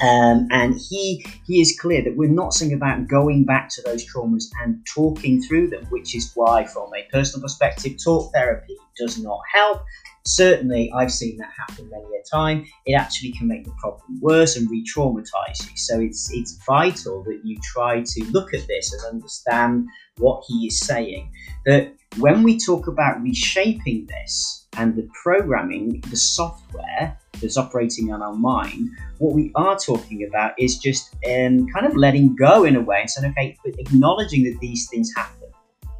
Um, 0.00 0.46
and 0.52 0.78
he 0.88 1.24
he 1.46 1.60
is 1.60 1.76
clear 1.80 2.02
that 2.02 2.16
we're 2.16 2.30
not 2.30 2.54
saying 2.54 2.72
about 2.72 3.08
going 3.08 3.44
back 3.44 3.68
to 3.70 3.82
those 3.82 4.04
traumas 4.06 4.44
and 4.62 4.84
talking 4.86 5.42
through 5.42 5.68
them, 5.68 5.86
which 5.90 6.14
is 6.14 6.30
why, 6.34 6.64
from 6.64 6.90
a 6.94 7.06
personal 7.10 7.42
perspective, 7.42 7.96
talk 8.02 8.32
therapy 8.32 8.76
does 8.96 9.18
not 9.18 9.40
help. 9.52 9.82
certainly 10.28 10.92
I've 10.94 11.12
seen 11.12 11.38
that 11.38 11.50
happen 11.56 11.88
many 11.90 12.04
a 12.04 12.36
time. 12.36 12.66
It 12.86 12.94
actually 12.94 13.32
can 13.32 13.48
make 13.48 13.64
the 13.64 13.72
problem 13.78 14.20
worse 14.20 14.56
and 14.56 14.70
re-traumatize 14.70 15.68
you. 15.68 15.76
So 15.76 16.00
it's 16.00 16.30
it's 16.32 16.58
vital 16.66 17.24
that 17.24 17.40
you 17.44 17.58
try 17.62 18.02
to 18.02 18.24
look 18.30 18.54
at 18.54 18.66
this 18.68 18.92
and 18.92 19.14
understand 19.14 19.88
what 20.18 20.44
he 20.46 20.66
is 20.66 20.80
saying. 20.80 21.30
That 21.66 21.94
when 22.18 22.42
we 22.42 22.58
talk 22.58 22.86
about 22.86 23.22
reshaping 23.22 24.06
this 24.06 24.57
and 24.76 24.94
the 24.96 25.08
programming, 25.22 26.00
the 26.10 26.16
software 26.16 27.18
that's 27.40 27.56
operating 27.56 28.12
on 28.12 28.22
our 28.22 28.34
mind, 28.34 28.88
what 29.18 29.34
we 29.34 29.50
are 29.54 29.76
talking 29.78 30.26
about 30.28 30.52
is 30.58 30.78
just 30.78 31.14
um, 31.26 31.66
kind 31.68 31.86
of 31.86 31.96
letting 31.96 32.34
go 32.36 32.64
in 32.64 32.76
a 32.76 32.80
way 32.80 33.00
and 33.00 33.10
saying, 33.10 33.30
okay, 33.32 33.56
but 33.64 33.78
acknowledging 33.78 34.44
that 34.44 34.58
these 34.60 34.88
things 34.88 35.12
happen. 35.16 35.34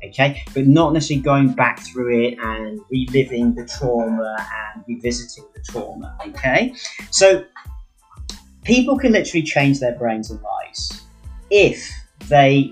Okay, 0.05 0.45
but 0.55 0.69
not 0.69 0.93
necessarily 0.93 1.23
going 1.23 1.53
back 1.53 1.81
through 1.81 2.25
it 2.25 2.39
and 2.41 2.81
reliving 2.89 3.53
the 3.57 3.65
trauma 3.67 4.37
and 4.39 4.85
revisiting 4.87 5.45
the 5.55 5.61
trauma. 5.61 6.17
Okay, 6.25 6.73
so 7.11 7.45
people 8.63 8.97
can 8.97 9.11
literally 9.11 9.43
change 9.43 9.81
their 9.81 9.97
brains 9.97 10.31
and 10.31 10.41
lives 10.41 11.03
if 11.51 11.91
they 12.29 12.71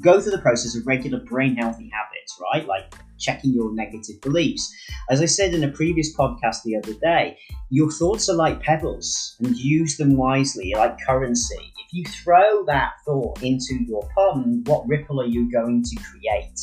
go 0.00 0.20
through 0.20 0.32
the 0.32 0.38
process 0.38 0.76
of 0.76 0.86
regular 0.86 1.18
brain 1.18 1.56
healthy 1.56 1.90
habits, 1.92 2.40
right? 2.40 2.64
Like 2.66 2.94
checking 3.18 3.52
your 3.52 3.74
negative 3.74 4.20
beliefs. 4.20 4.72
As 5.10 5.20
I 5.20 5.26
said 5.26 5.54
in 5.54 5.64
a 5.64 5.72
previous 5.72 6.14
podcast 6.16 6.62
the 6.64 6.76
other 6.76 6.94
day, 6.94 7.38
your 7.70 7.90
thoughts 7.90 8.28
are 8.28 8.36
like 8.36 8.62
pebbles 8.62 9.36
and 9.40 9.56
use 9.56 9.96
them 9.96 10.16
wisely, 10.16 10.72
like 10.76 10.98
currency. 11.06 11.72
If 11.78 11.92
you 11.92 12.04
throw 12.04 12.64
that 12.66 12.92
thought 13.04 13.42
into 13.42 13.74
your 13.86 14.08
pond, 14.14 14.66
what 14.66 14.86
ripple 14.88 15.20
are 15.20 15.26
you 15.26 15.50
going 15.50 15.82
to 15.82 15.96
create? 15.96 16.60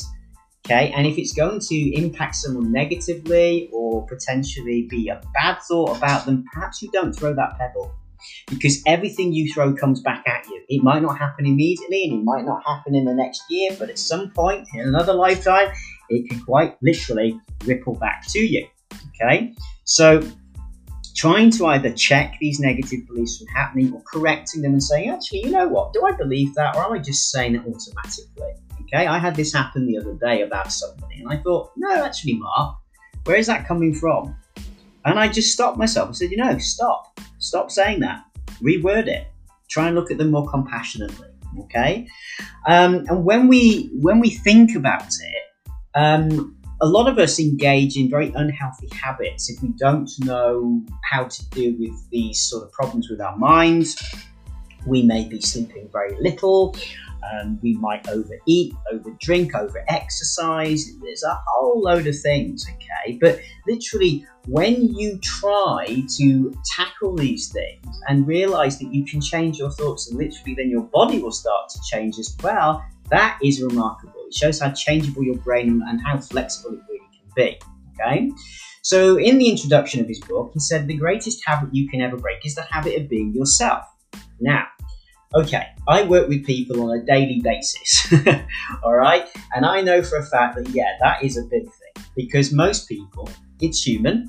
Okay, 0.66 0.92
and 0.96 1.06
if 1.06 1.16
it's 1.16 1.32
going 1.32 1.60
to 1.60 1.94
impact 1.94 2.34
someone 2.34 2.72
negatively 2.72 3.70
or 3.72 4.04
potentially 4.06 4.88
be 4.90 5.08
a 5.08 5.20
bad 5.32 5.58
thought 5.68 5.96
about 5.96 6.26
them, 6.26 6.44
perhaps 6.52 6.82
you 6.82 6.90
don't 6.90 7.12
throw 7.12 7.34
that 7.34 7.56
pebble 7.56 7.94
because 8.48 8.82
everything 8.86 9.32
you 9.32 9.52
throw 9.52 9.74
comes 9.74 10.00
back 10.00 10.24
at 10.26 10.46
you. 10.48 10.62
It 10.68 10.82
might 10.82 11.02
not 11.02 11.18
happen 11.18 11.46
immediately 11.46 12.04
and 12.04 12.20
it 12.20 12.24
might 12.24 12.44
not 12.44 12.62
happen 12.66 12.94
in 12.94 13.04
the 13.04 13.14
next 13.14 13.42
year, 13.50 13.76
but 13.78 13.90
at 13.90 13.98
some 13.98 14.30
point 14.30 14.66
in 14.74 14.80
another 14.80 15.12
lifetime, 15.12 15.68
it 16.08 16.28
can 16.28 16.40
quite 16.40 16.76
literally 16.82 17.40
ripple 17.64 17.94
back 17.94 18.24
to 18.28 18.40
you. 18.40 18.66
Okay, 19.20 19.54
so 19.84 20.22
trying 21.16 21.50
to 21.50 21.66
either 21.66 21.90
check 21.92 22.36
these 22.40 22.60
negative 22.60 23.06
beliefs 23.06 23.38
from 23.38 23.46
happening 23.48 23.92
or 23.92 24.02
correcting 24.02 24.62
them 24.62 24.72
and 24.72 24.82
saying, 24.82 25.08
actually, 25.08 25.44
you 25.44 25.50
know 25.50 25.66
what, 25.66 25.92
do 25.94 26.04
I 26.04 26.12
believe 26.12 26.54
that 26.54 26.76
or 26.76 26.84
am 26.84 26.92
I 26.92 26.98
just 26.98 27.30
saying 27.30 27.54
it 27.54 27.60
automatically? 27.60 28.52
Okay, 28.82 29.06
I 29.06 29.18
had 29.18 29.34
this 29.34 29.52
happen 29.52 29.86
the 29.86 29.98
other 29.98 30.14
day 30.14 30.42
about 30.42 30.70
somebody 30.70 31.20
and 31.20 31.32
I 31.32 31.38
thought, 31.38 31.72
no, 31.76 32.04
actually, 32.04 32.34
Mark, 32.34 32.76
where 33.24 33.36
is 33.36 33.46
that 33.46 33.66
coming 33.66 33.94
from? 33.94 34.36
And 35.04 35.18
I 35.18 35.28
just 35.28 35.52
stopped 35.52 35.78
myself. 35.78 36.10
I 36.10 36.12
said, 36.12 36.30
you 36.30 36.36
know, 36.36 36.58
stop, 36.58 37.18
stop 37.38 37.70
saying 37.70 38.00
that, 38.00 38.24
reword 38.62 39.06
it, 39.06 39.26
try 39.68 39.86
and 39.86 39.96
look 39.96 40.10
at 40.10 40.18
them 40.18 40.30
more 40.30 40.48
compassionately. 40.48 41.28
Okay, 41.60 42.06
um, 42.66 43.06
and 43.08 43.24
when 43.24 43.48
we 43.48 43.88
when 43.94 44.20
we 44.20 44.28
think 44.28 44.76
about 44.76 45.06
it, 45.06 45.42
um, 45.96 46.56
a 46.82 46.86
lot 46.86 47.08
of 47.08 47.18
us 47.18 47.40
engage 47.40 47.96
in 47.96 48.10
very 48.10 48.32
unhealthy 48.34 48.88
habits 48.92 49.48
if 49.48 49.62
we 49.62 49.68
don't 49.78 50.10
know 50.20 50.82
how 51.10 51.24
to 51.24 51.50
deal 51.50 51.74
with 51.78 52.10
these 52.10 52.40
sort 52.42 52.64
of 52.64 52.72
problems 52.72 53.08
with 53.08 53.20
our 53.20 53.36
minds. 53.36 53.96
We 54.86 55.02
may 55.02 55.26
be 55.26 55.40
sleeping 55.40 55.88
very 55.90 56.14
little. 56.20 56.76
Um, 57.32 57.58
we 57.62 57.74
might 57.74 58.08
overeat, 58.08 58.74
overdrink, 58.92 59.50
overexercise. 59.52 60.82
There's 61.02 61.24
a 61.24 61.40
whole 61.48 61.80
load 61.80 62.06
of 62.06 62.16
things, 62.20 62.66
okay? 62.68 63.18
But 63.20 63.40
literally, 63.66 64.24
when 64.46 64.94
you 64.94 65.18
try 65.18 66.04
to 66.18 66.54
tackle 66.76 67.16
these 67.16 67.48
things 67.48 68.00
and 68.06 68.28
realize 68.28 68.78
that 68.78 68.94
you 68.94 69.04
can 69.04 69.20
change 69.20 69.58
your 69.58 69.70
thoughts, 69.70 70.08
and 70.08 70.18
literally 70.18 70.54
then 70.54 70.70
your 70.70 70.84
body 70.84 71.18
will 71.20 71.32
start 71.32 71.68
to 71.70 71.80
change 71.90 72.18
as 72.18 72.36
well, 72.42 72.84
that 73.10 73.38
is 73.42 73.60
remarkable. 73.62 74.15
Shows 74.36 74.60
how 74.60 74.70
changeable 74.70 75.24
your 75.24 75.36
brain 75.36 75.82
and 75.86 76.00
how 76.04 76.18
flexible 76.18 76.76
it 76.76 76.80
really 76.88 77.06
can 77.12 77.30
be. 77.34 77.60
Okay. 78.00 78.30
So, 78.82 79.18
in 79.18 79.38
the 79.38 79.48
introduction 79.48 80.00
of 80.00 80.06
his 80.06 80.20
book, 80.20 80.52
he 80.54 80.60
said 80.60 80.86
the 80.86 80.96
greatest 80.96 81.42
habit 81.44 81.74
you 81.74 81.88
can 81.88 82.00
ever 82.00 82.16
break 82.16 82.44
is 82.44 82.54
the 82.54 82.62
habit 82.62 83.00
of 83.00 83.08
being 83.08 83.34
yourself. 83.34 83.84
Now, 84.38 84.66
okay, 85.34 85.66
I 85.88 86.04
work 86.04 86.28
with 86.28 86.46
people 86.46 86.82
on 86.82 86.98
a 86.98 87.04
daily 87.04 87.40
basis, 87.42 88.12
all 88.84 88.94
right, 88.94 89.26
and 89.54 89.66
I 89.66 89.80
know 89.80 90.02
for 90.02 90.18
a 90.18 90.24
fact 90.24 90.56
that 90.56 90.68
yeah, 90.68 90.96
that 91.00 91.24
is 91.24 91.36
a 91.36 91.42
big 91.42 91.64
thing 91.64 92.04
because 92.14 92.52
most 92.52 92.88
people, 92.88 93.28
it's 93.60 93.82
human, 93.82 94.28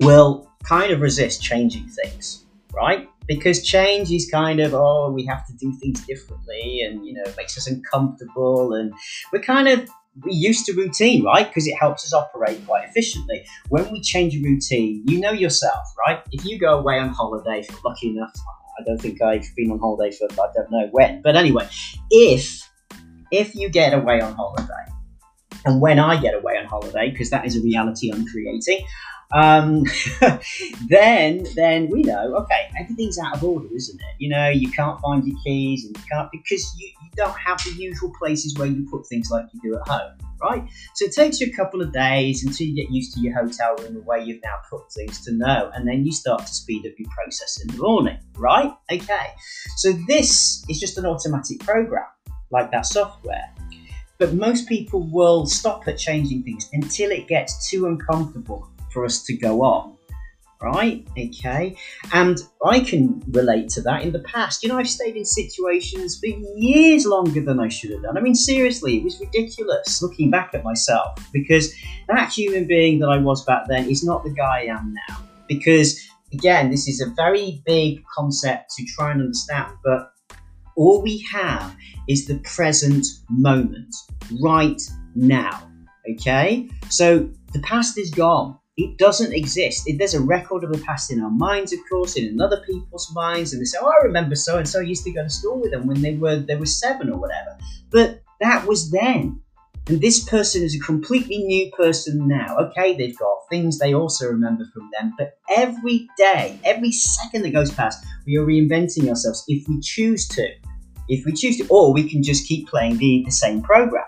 will 0.00 0.50
kind 0.64 0.92
of 0.92 1.00
resist 1.00 1.42
changing 1.42 1.88
things, 1.88 2.44
right? 2.74 3.08
Because 3.36 3.62
change 3.62 4.10
is 4.10 4.28
kind 4.30 4.60
of 4.60 4.74
oh 4.74 5.10
we 5.10 5.24
have 5.24 5.46
to 5.46 5.52
do 5.54 5.72
things 5.80 6.04
differently 6.06 6.80
and 6.82 7.06
you 7.06 7.12
know 7.12 7.22
it 7.24 7.36
makes 7.36 7.56
us 7.56 7.66
uncomfortable 7.66 8.74
and 8.74 8.92
we're 9.32 9.42
kind 9.42 9.68
of 9.68 9.88
we 10.24 10.34
used 10.34 10.66
to 10.66 10.74
routine 10.74 11.24
right? 11.24 11.46
Because 11.48 11.66
it 11.66 11.74
helps 11.74 12.04
us 12.04 12.12
operate 12.12 12.60
quite 12.66 12.86
efficiently. 12.86 13.46
When 13.70 13.90
we 13.90 14.00
change 14.00 14.36
a 14.36 14.40
routine 14.42 15.04
you 15.06 15.18
know 15.18 15.32
yourself 15.32 15.84
right? 16.06 16.22
If 16.32 16.44
you 16.44 16.58
go 16.58 16.78
away 16.78 16.98
on 16.98 17.08
holiday 17.08 17.60
if 17.60 17.70
you're 17.70 17.80
lucky 17.84 18.10
enough 18.10 18.32
i 18.78 18.82
don't 18.84 19.00
think 19.00 19.20
i've 19.22 19.46
been 19.56 19.70
on 19.70 19.78
holiday 19.78 20.14
for 20.14 20.26
i 20.32 20.48
don't 20.54 20.70
know 20.70 20.88
when 20.90 21.22
but 21.22 21.36
anyway 21.36 21.68
if 22.10 22.70
if 23.30 23.54
you 23.54 23.68
get 23.68 23.94
away 23.94 24.20
on 24.20 24.34
holiday 24.34 24.84
and 25.64 25.80
when 25.80 25.98
i 25.98 26.20
get 26.20 26.34
away 26.34 26.56
on 26.56 26.66
holiday 26.66 27.10
because 27.10 27.30
that 27.30 27.44
is 27.44 27.56
a 27.56 27.62
reality 27.62 28.10
i'm 28.12 28.26
creating 28.26 28.84
um, 29.34 29.84
then 30.88 31.46
then 31.54 31.88
we 31.88 32.02
know 32.02 32.34
okay 32.36 32.68
everything's 32.78 33.18
out 33.18 33.36
of 33.36 33.44
order 33.44 33.68
isn't 33.74 34.00
it? 34.00 34.14
You 34.18 34.28
know 34.28 34.48
you 34.48 34.70
can't 34.70 35.00
find 35.00 35.26
your 35.26 35.36
keys 35.44 35.84
and 35.84 35.96
you 35.96 36.02
can't 36.10 36.30
because 36.30 36.74
you, 36.78 36.86
you 36.86 37.10
don't 37.16 37.36
have 37.38 37.58
the 37.64 37.72
usual 37.72 38.12
places 38.18 38.56
where 38.58 38.68
you 38.68 38.86
put 38.90 39.06
things 39.06 39.30
like 39.30 39.46
you 39.52 39.60
do 39.62 39.78
at 39.78 39.88
home 39.88 40.18
right? 40.42 40.68
So 40.94 41.04
it 41.04 41.12
takes 41.12 41.40
you 41.40 41.46
a 41.52 41.56
couple 41.56 41.80
of 41.80 41.92
days 41.92 42.44
until 42.44 42.66
you 42.66 42.74
get 42.74 42.90
used 42.90 43.14
to 43.14 43.20
your 43.20 43.32
hotel 43.32 43.76
room 43.76 43.94
the 43.94 44.02
way 44.02 44.24
you've 44.24 44.42
now 44.42 44.56
put 44.68 44.92
things 44.92 45.24
to 45.24 45.32
know 45.32 45.70
and 45.74 45.86
then 45.86 46.04
you 46.04 46.10
start 46.10 46.40
to 46.40 46.52
speed 46.52 46.84
up 46.84 46.92
your 46.98 47.08
process 47.10 47.60
in 47.62 47.68
the 47.68 47.80
morning 47.80 48.18
right? 48.36 48.72
Okay. 48.90 49.26
So 49.76 49.92
this 50.08 50.64
is 50.68 50.80
just 50.80 50.98
an 50.98 51.06
automatic 51.06 51.60
program 51.60 52.06
like 52.50 52.70
that 52.72 52.86
software. 52.86 53.54
But 54.18 54.34
most 54.34 54.68
people 54.68 55.00
will 55.00 55.46
stop 55.46 55.88
at 55.88 55.98
changing 55.98 56.42
things 56.44 56.68
until 56.72 57.10
it 57.10 57.26
gets 57.26 57.68
too 57.70 57.86
uncomfortable 57.86 58.68
for 58.92 59.04
us 59.04 59.22
to 59.24 59.36
go 59.36 59.62
on 59.62 59.96
right? 60.62 61.06
Okay. 61.18 61.76
And 62.12 62.38
I 62.64 62.80
can 62.80 63.22
relate 63.28 63.68
to 63.70 63.82
that 63.82 64.02
in 64.02 64.12
the 64.12 64.20
past. 64.20 64.62
You 64.62 64.68
know, 64.68 64.78
I've 64.78 64.88
stayed 64.88 65.16
in 65.16 65.24
situations 65.24 66.18
for 66.18 66.26
years 66.26 67.04
longer 67.04 67.40
than 67.40 67.58
I 67.58 67.68
should 67.68 67.90
have 67.90 68.02
done. 68.02 68.16
I 68.16 68.20
mean, 68.20 68.34
seriously, 68.34 68.96
it 68.96 69.04
was 69.04 69.20
ridiculous 69.20 70.00
looking 70.00 70.30
back 70.30 70.54
at 70.54 70.62
myself 70.62 71.18
because 71.32 71.74
that 72.08 72.32
human 72.32 72.66
being 72.66 73.00
that 73.00 73.08
I 73.08 73.18
was 73.18 73.44
back 73.44 73.64
then 73.68 73.90
is 73.90 74.04
not 74.04 74.22
the 74.22 74.30
guy 74.30 74.60
I 74.60 74.78
am 74.78 74.94
now. 75.08 75.22
Because, 75.48 76.00
again, 76.32 76.70
this 76.70 76.86
is 76.86 77.00
a 77.00 77.10
very 77.14 77.62
big 77.66 78.02
concept 78.14 78.72
to 78.76 78.84
try 78.84 79.10
and 79.10 79.20
understand, 79.20 79.72
but 79.84 80.12
all 80.76 81.02
we 81.02 81.26
have 81.32 81.74
is 82.08 82.26
the 82.26 82.38
present 82.38 83.04
moment, 83.28 83.94
right 84.42 84.80
now. 85.14 85.68
Okay? 86.12 86.70
So 86.88 87.28
the 87.52 87.60
past 87.60 87.98
is 87.98 88.10
gone 88.10 88.58
it 88.76 88.96
doesn't 88.96 89.34
exist. 89.34 89.88
There's 89.98 90.14
a 90.14 90.20
record 90.20 90.64
of 90.64 90.72
the 90.72 90.78
past 90.78 91.12
in 91.12 91.22
our 91.22 91.30
minds, 91.30 91.72
of 91.72 91.80
course, 91.90 92.16
in 92.16 92.40
other 92.40 92.62
people's 92.66 93.12
minds, 93.14 93.52
and 93.52 93.60
they 93.60 93.66
say, 93.66 93.78
"Oh, 93.80 93.92
I 94.00 94.04
remember 94.04 94.34
so 94.34 94.56
and 94.56 94.68
so 94.68 94.80
used 94.80 95.04
to 95.04 95.12
go 95.12 95.22
to 95.22 95.30
school 95.30 95.60
with 95.60 95.72
them 95.72 95.86
when 95.86 96.00
they 96.00 96.14
were 96.14 96.36
they 96.36 96.56
were 96.56 96.66
seven 96.66 97.10
or 97.10 97.18
whatever." 97.18 97.58
But 97.90 98.22
that 98.40 98.66
was 98.66 98.90
then, 98.90 99.40
and 99.88 100.00
this 100.00 100.24
person 100.24 100.62
is 100.62 100.74
a 100.74 100.80
completely 100.80 101.38
new 101.38 101.70
person 101.72 102.26
now. 102.26 102.56
Okay, 102.58 102.96
they've 102.96 103.18
got 103.18 103.48
things 103.50 103.78
they 103.78 103.94
also 103.94 104.28
remember 104.28 104.64
from 104.72 104.88
them, 104.98 105.12
but 105.18 105.38
every 105.54 106.08
day, 106.16 106.58
every 106.64 106.92
second 106.92 107.42
that 107.42 107.50
goes 107.50 107.70
past, 107.70 108.04
we 108.26 108.36
are 108.36 108.46
reinventing 108.46 109.08
ourselves 109.08 109.44
if 109.48 109.68
we 109.68 109.80
choose 109.80 110.26
to. 110.28 110.48
If 111.08 111.26
we 111.26 111.32
choose 111.32 111.58
to, 111.58 111.66
or 111.68 111.92
we 111.92 112.08
can 112.08 112.22
just 112.22 112.48
keep 112.48 112.68
playing 112.68 112.96
the, 112.96 113.22
the 113.26 113.32
same 113.32 113.60
program. 113.60 114.06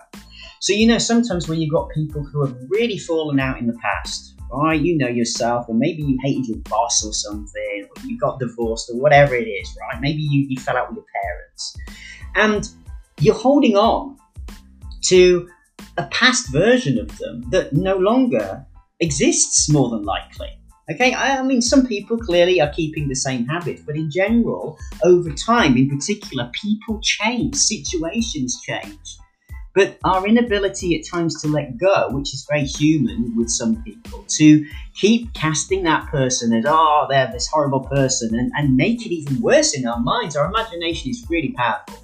So, 0.60 0.72
you 0.72 0.86
know, 0.86 0.96
sometimes 0.96 1.48
when 1.48 1.60
you've 1.60 1.72
got 1.72 1.90
people 1.90 2.24
who 2.24 2.46
have 2.46 2.56
really 2.68 2.96
fallen 2.96 3.38
out 3.38 3.58
in 3.58 3.66
the 3.66 3.76
past, 3.82 4.34
right? 4.52 4.80
You 4.80 4.96
know 4.96 5.08
yourself, 5.08 5.66
or 5.68 5.74
maybe 5.74 6.02
you 6.02 6.18
hated 6.22 6.46
your 6.46 6.58
boss 6.58 7.04
or 7.04 7.12
something, 7.12 7.88
or 7.88 8.06
you 8.06 8.18
got 8.18 8.38
divorced, 8.38 8.90
or 8.90 9.00
whatever 9.00 9.34
it 9.34 9.46
is, 9.46 9.76
right? 9.80 10.00
Maybe 10.00 10.22
you, 10.22 10.46
you 10.48 10.60
fell 10.60 10.76
out 10.76 10.88
with 10.88 10.98
your 10.98 11.06
parents. 11.22 11.76
And 12.34 12.68
you're 13.20 13.34
holding 13.34 13.76
on 13.76 14.16
to 15.04 15.48
a 15.96 16.06
past 16.06 16.50
version 16.52 16.98
of 16.98 17.16
them 17.18 17.42
that 17.50 17.72
no 17.72 17.96
longer 17.96 18.64
exists, 19.00 19.70
more 19.70 19.90
than 19.90 20.02
likely. 20.02 20.48
Okay, 20.90 21.14
I, 21.14 21.38
I 21.38 21.42
mean, 21.42 21.62
some 21.62 21.86
people 21.86 22.18
clearly 22.18 22.60
are 22.60 22.70
keeping 22.70 23.08
the 23.08 23.14
same 23.14 23.46
habits, 23.46 23.80
but 23.86 23.96
in 23.96 24.10
general, 24.10 24.78
over 25.02 25.30
time, 25.30 25.78
in 25.78 25.88
particular, 25.88 26.50
people 26.52 27.00
change, 27.02 27.54
situations 27.54 28.60
change. 28.66 29.16
But 29.74 29.98
our 30.04 30.26
inability 30.26 30.98
at 30.98 31.06
times 31.06 31.42
to 31.42 31.48
let 31.48 31.76
go, 31.76 32.08
which 32.10 32.32
is 32.32 32.46
very 32.48 32.64
human 32.64 33.36
with 33.36 33.50
some 33.50 33.82
people, 33.82 34.24
to 34.28 34.66
keep 34.94 35.34
casting 35.34 35.82
that 35.82 36.06
person 36.08 36.52
as, 36.52 36.64
oh, 36.66 37.06
they're 37.10 37.30
this 37.32 37.48
horrible 37.48 37.80
person, 37.80 38.38
and, 38.38 38.52
and 38.54 38.76
make 38.76 39.04
it 39.04 39.12
even 39.12 39.40
worse 39.40 39.76
in 39.76 39.86
our 39.86 39.98
minds. 39.98 40.36
Our 40.36 40.46
imagination 40.46 41.10
is 41.10 41.26
really 41.28 41.52
powerful. 41.52 41.98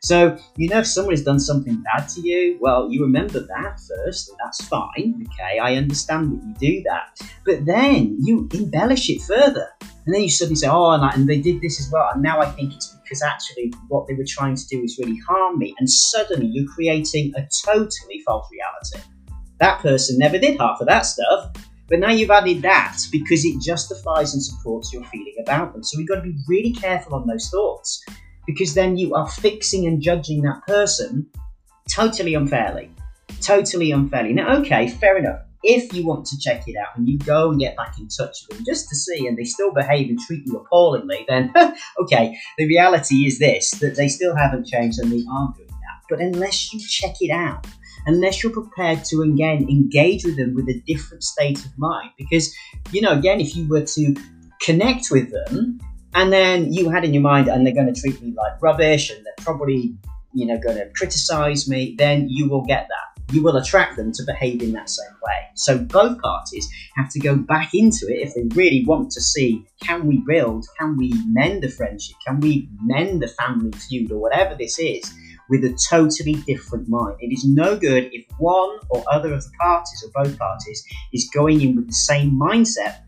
So, 0.00 0.38
you 0.56 0.68
know, 0.68 0.80
if 0.80 0.86
someone 0.86 1.14
has 1.14 1.24
done 1.24 1.40
something 1.40 1.82
bad 1.82 2.10
to 2.10 2.20
you, 2.20 2.58
well, 2.60 2.92
you 2.92 3.02
remember 3.02 3.40
that 3.40 3.80
first, 3.80 4.28
and 4.28 4.38
that's 4.38 4.62
fine. 4.66 5.26
Okay, 5.32 5.58
I 5.58 5.76
understand 5.76 6.30
that 6.30 6.44
you 6.44 6.76
do 6.76 6.82
that. 6.82 7.26
But 7.46 7.64
then 7.64 8.18
you 8.20 8.46
embellish 8.52 9.08
it 9.08 9.22
further. 9.22 9.68
And 10.06 10.14
then 10.14 10.22
you 10.22 10.28
suddenly 10.28 10.56
say, 10.56 10.68
oh, 10.68 10.90
and, 10.90 11.04
I, 11.04 11.12
and 11.12 11.28
they 11.28 11.40
did 11.40 11.60
this 11.60 11.80
as 11.80 11.90
well. 11.90 12.10
And 12.12 12.22
now 12.22 12.40
I 12.40 12.46
think 12.46 12.74
it's 12.74 12.88
because 13.02 13.22
actually 13.22 13.72
what 13.88 14.06
they 14.06 14.14
were 14.14 14.24
trying 14.26 14.54
to 14.54 14.66
do 14.66 14.82
is 14.82 14.98
really 14.98 15.18
harm 15.26 15.58
me. 15.58 15.74
And 15.78 15.88
suddenly 15.88 16.46
you're 16.46 16.70
creating 16.72 17.32
a 17.36 17.48
totally 17.64 18.20
false 18.26 18.46
reality. 18.52 19.08
That 19.60 19.80
person 19.80 20.18
never 20.18 20.38
did 20.38 20.60
half 20.60 20.80
of 20.80 20.88
that 20.88 21.06
stuff. 21.06 21.52
But 21.88 22.00
now 22.00 22.10
you've 22.10 22.30
added 22.30 22.62
that 22.62 22.98
because 23.12 23.44
it 23.44 23.60
justifies 23.60 24.34
and 24.34 24.42
supports 24.42 24.92
your 24.92 25.04
feeling 25.04 25.34
about 25.40 25.72
them. 25.72 25.82
So 25.82 25.98
we've 25.98 26.08
got 26.08 26.16
to 26.16 26.22
be 26.22 26.34
really 26.48 26.72
careful 26.72 27.14
on 27.14 27.26
those 27.26 27.48
thoughts 27.50 28.02
because 28.46 28.74
then 28.74 28.96
you 28.96 29.14
are 29.14 29.28
fixing 29.28 29.86
and 29.86 30.00
judging 30.00 30.42
that 30.42 30.62
person 30.66 31.26
totally 31.90 32.34
unfairly. 32.34 32.90
Totally 33.40 33.90
unfairly. 33.90 34.32
Now, 34.32 34.56
okay, 34.58 34.88
fair 34.88 35.18
enough. 35.18 35.43
If 35.66 35.92
you 35.94 36.06
want 36.06 36.26
to 36.26 36.38
check 36.38 36.68
it 36.68 36.76
out 36.76 36.96
and 36.96 37.08
you 37.08 37.18
go 37.18 37.50
and 37.50 37.58
get 37.58 37.76
back 37.76 37.98
in 37.98 38.08
touch 38.08 38.36
with 38.48 38.58
them 38.58 38.66
just 38.66 38.88
to 38.90 38.96
see 38.96 39.26
and 39.26 39.36
they 39.36 39.44
still 39.44 39.72
behave 39.72 40.10
and 40.10 40.18
treat 40.18 40.46
you 40.46 40.58
appallingly, 40.58 41.24
then 41.26 41.52
okay, 42.00 42.38
the 42.58 42.68
reality 42.68 43.26
is 43.26 43.38
this 43.38 43.70
that 43.80 43.96
they 43.96 44.08
still 44.08 44.36
haven't 44.36 44.66
changed 44.66 44.98
and 44.98 45.10
they 45.10 45.24
aren't 45.30 45.56
doing 45.56 45.68
that. 45.68 46.02
But 46.08 46.20
unless 46.20 46.72
you 46.72 46.80
check 46.86 47.16
it 47.20 47.30
out, 47.30 47.66
unless 48.06 48.42
you're 48.42 48.52
prepared 48.52 49.04
to 49.06 49.22
again 49.22 49.66
engage 49.70 50.24
with 50.24 50.36
them 50.36 50.54
with 50.54 50.68
a 50.68 50.80
different 50.86 51.22
state 51.24 51.64
of 51.64 51.76
mind, 51.78 52.10
because 52.18 52.54
you 52.92 53.00
know, 53.00 53.12
again, 53.12 53.40
if 53.40 53.56
you 53.56 53.66
were 53.66 53.84
to 53.84 54.14
connect 54.60 55.10
with 55.10 55.30
them 55.30 55.80
and 56.14 56.32
then 56.32 56.72
you 56.72 56.88
had 56.90 57.04
in 57.04 57.12
your 57.12 57.22
mind, 57.22 57.48
and 57.48 57.66
they're 57.66 57.74
going 57.74 57.92
to 57.92 58.00
treat 58.00 58.20
me 58.22 58.32
like 58.36 58.62
rubbish, 58.62 59.10
and 59.10 59.24
they're 59.24 59.34
probably, 59.38 59.96
you 60.32 60.46
know, 60.46 60.58
going 60.58 60.76
to 60.76 60.88
criticize 60.96 61.68
me, 61.68 61.96
then 61.98 62.28
you 62.28 62.48
will 62.48 62.64
get 62.64 62.88
that. 62.88 63.13
You 63.32 63.42
will 63.42 63.56
attract 63.56 63.96
them 63.96 64.12
to 64.12 64.22
behave 64.22 64.62
in 64.62 64.72
that 64.72 64.90
same 64.90 65.14
way. 65.22 65.48
So 65.54 65.78
both 65.78 66.20
parties 66.20 66.68
have 66.96 67.10
to 67.10 67.20
go 67.20 67.36
back 67.36 67.74
into 67.74 68.06
it 68.06 68.20
if 68.26 68.34
they 68.34 68.44
really 68.54 68.84
want 68.84 69.10
to 69.12 69.20
see 69.20 69.64
can 69.80 70.06
we 70.06 70.22
build, 70.26 70.66
can 70.78 70.96
we 70.96 71.12
mend 71.26 71.64
a 71.64 71.70
friendship, 71.70 72.16
can 72.26 72.40
we 72.40 72.68
mend 72.82 73.22
a 73.24 73.28
family 73.28 73.72
feud, 73.72 74.12
or 74.12 74.18
whatever 74.18 74.54
this 74.54 74.78
is, 74.78 75.12
with 75.48 75.64
a 75.64 75.78
totally 75.90 76.34
different 76.46 76.88
mind. 76.88 77.16
It 77.20 77.32
is 77.32 77.44
no 77.44 77.76
good 77.76 78.08
if 78.12 78.24
one 78.38 78.78
or 78.90 79.04
other 79.10 79.32
of 79.32 79.42
the 79.42 79.50
parties 79.58 80.04
or 80.04 80.24
both 80.24 80.38
parties 80.38 80.84
is 81.12 81.30
going 81.34 81.60
in 81.60 81.76
with 81.76 81.86
the 81.86 81.92
same 81.92 82.32
mindset 82.32 83.02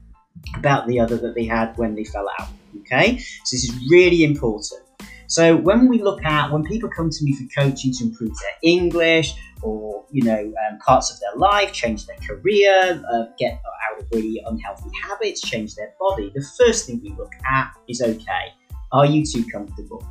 about 0.57 0.87
the 0.87 1.01
other 1.01 1.17
that 1.17 1.35
they 1.35 1.45
had 1.45 1.77
when 1.79 1.95
they 1.95 2.05
fell 2.05 2.27
out. 2.39 2.49
Okay, 2.81 3.19
so 3.19 3.57
this 3.57 3.65
is 3.65 3.91
really 3.91 4.23
important. 4.23 4.83
So 5.29 5.57
when 5.57 5.89
we 5.89 6.03
look 6.03 6.25
at 6.25 6.53
when 6.53 6.63
people 6.65 6.89
come 6.89 7.11
to 7.11 7.25
me 7.25 7.33
for 7.33 7.45
coaching 7.61 7.93
to 7.95 8.05
improve 8.05 8.31
their 8.31 8.57
English 8.63 9.35
or 9.63 10.05
you 10.11 10.23
know 10.23 10.53
um, 10.69 10.79
parts 10.79 11.13
of 11.13 11.19
their 11.21 11.37
life, 11.37 11.73
change 11.73 12.07
their 12.07 12.17
career, 12.17 13.03
uh, 13.13 13.25
get 13.39 13.61
out 13.91 14.01
of 14.01 14.07
really 14.13 14.43
unhealthy 14.47 14.91
habits, 15.03 15.41
change 15.41 15.75
their 15.75 15.93
body, 15.99 16.31
the 16.35 16.47
first 16.59 16.87
thing 16.87 17.01
we 17.03 17.11
look 17.11 17.33
at 17.51 17.73
is 17.89 18.01
okay, 18.03 18.53
are 18.93 19.07
you 19.07 19.25
too 19.25 19.45
comfortable? 19.51 20.07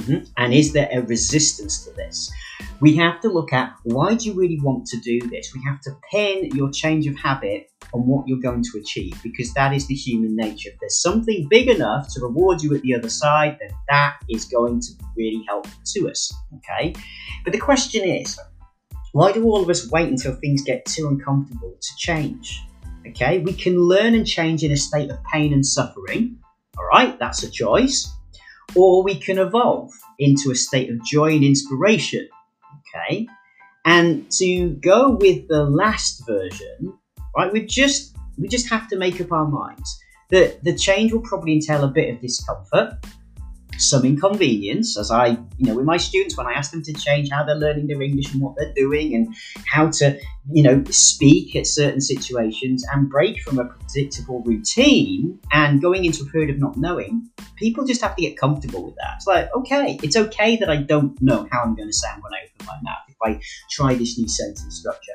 Mm-hmm. 0.00 0.24
And 0.38 0.54
is 0.54 0.72
there 0.72 0.88
a 0.90 1.02
resistance 1.02 1.84
to 1.84 1.92
this? 1.92 2.32
We 2.80 2.96
have 2.96 3.20
to 3.20 3.28
look 3.28 3.52
at 3.52 3.74
why 3.84 4.14
do 4.14 4.26
you 4.26 4.34
really 4.34 4.58
want 4.60 4.86
to 4.86 5.00
do 5.00 5.20
this? 5.28 5.52
We 5.54 5.62
have 5.64 5.80
to 5.82 5.90
pin 6.10 6.50
your 6.54 6.70
change 6.70 7.06
of 7.06 7.16
habit 7.16 7.70
on 7.92 8.06
what 8.06 8.26
you're 8.26 8.40
going 8.40 8.62
to 8.62 8.78
achieve 8.78 9.20
because 9.22 9.52
that 9.54 9.74
is 9.74 9.86
the 9.86 9.94
human 9.94 10.34
nature. 10.36 10.70
If 10.70 10.80
there's 10.80 11.02
something 11.02 11.46
big 11.48 11.68
enough 11.68 12.08
to 12.14 12.20
reward 12.20 12.62
you 12.62 12.74
at 12.74 12.82
the 12.82 12.94
other 12.94 13.10
side, 13.10 13.58
then 13.60 13.70
that 13.88 14.16
is 14.30 14.46
going 14.46 14.80
to 14.80 14.92
really 15.16 15.44
help 15.46 15.66
to 15.94 16.08
us. 16.08 16.32
Okay? 16.56 16.94
But 17.44 17.52
the 17.52 17.58
question 17.58 18.04
is, 18.04 18.38
why 19.12 19.32
do 19.32 19.44
all 19.44 19.62
of 19.62 19.68
us 19.68 19.90
wait 19.90 20.08
until 20.08 20.34
things 20.36 20.62
get 20.62 20.86
too 20.86 21.08
uncomfortable 21.08 21.76
to 21.78 21.96
change? 21.96 22.62
Okay, 23.06 23.38
we 23.38 23.54
can 23.54 23.78
learn 23.78 24.14
and 24.14 24.26
change 24.26 24.62
in 24.62 24.72
a 24.72 24.76
state 24.76 25.10
of 25.10 25.18
pain 25.24 25.52
and 25.52 25.64
suffering. 25.64 26.38
All 26.78 26.86
right, 26.86 27.18
that's 27.18 27.42
a 27.42 27.50
choice 27.50 28.12
or 28.74 29.02
we 29.02 29.14
can 29.14 29.38
evolve 29.38 29.92
into 30.18 30.50
a 30.50 30.54
state 30.54 30.90
of 30.90 31.04
joy 31.04 31.34
and 31.34 31.44
inspiration. 31.44 32.28
Okay, 32.94 33.26
and 33.84 34.30
to 34.32 34.70
go 34.82 35.10
with 35.10 35.48
the 35.48 35.64
last 35.64 36.26
version, 36.26 36.92
right? 37.36 37.52
We 37.52 37.66
just 37.66 38.16
we 38.38 38.48
just 38.48 38.68
have 38.68 38.88
to 38.88 38.96
make 38.96 39.20
up 39.20 39.32
our 39.32 39.46
minds 39.46 39.98
that 40.30 40.62
the 40.64 40.76
change 40.76 41.12
will 41.12 41.22
probably 41.22 41.54
entail 41.54 41.84
a 41.84 41.88
bit 41.88 42.14
of 42.14 42.20
discomfort 42.20 42.94
some 43.80 44.04
inconvenience 44.04 44.98
as 44.98 45.10
I, 45.10 45.28
you 45.58 45.66
know, 45.66 45.74
with 45.74 45.84
my 45.84 45.96
students 45.96 46.36
when 46.36 46.46
I 46.46 46.52
ask 46.52 46.70
them 46.70 46.82
to 46.82 46.92
change 46.92 47.30
how 47.30 47.44
they're 47.44 47.56
learning 47.56 47.86
their 47.86 48.02
English 48.02 48.32
and 48.32 48.40
what 48.40 48.54
they're 48.56 48.72
doing 48.74 49.14
and 49.14 49.34
how 49.66 49.88
to, 49.90 50.18
you 50.52 50.62
know, 50.62 50.84
speak 50.90 51.56
at 51.56 51.66
certain 51.66 52.00
situations 52.00 52.84
and 52.92 53.08
break 53.08 53.40
from 53.42 53.58
a 53.58 53.64
predictable 53.64 54.42
routine 54.42 55.38
and 55.52 55.80
going 55.80 56.04
into 56.04 56.22
a 56.22 56.26
period 56.26 56.50
of 56.50 56.58
not 56.58 56.76
knowing, 56.76 57.28
people 57.56 57.84
just 57.84 58.02
have 58.02 58.16
to 58.16 58.22
get 58.22 58.38
comfortable 58.38 58.84
with 58.84 58.94
that. 58.96 59.14
It's 59.16 59.26
like, 59.26 59.48
okay, 59.54 59.98
it's 60.02 60.16
okay 60.16 60.56
that 60.56 60.70
I 60.70 60.76
don't 60.76 61.20
know 61.20 61.48
how 61.50 61.62
I'm 61.62 61.74
going 61.74 61.88
to 61.88 61.96
sound 61.96 62.22
when 62.22 62.34
I 62.34 62.44
open 62.44 62.66
my 62.66 62.90
mouth 62.90 62.98
if 63.08 63.16
I 63.22 63.40
try 63.70 63.94
this 63.94 64.18
new 64.18 64.28
sentence 64.28 64.78
structure. 64.78 65.12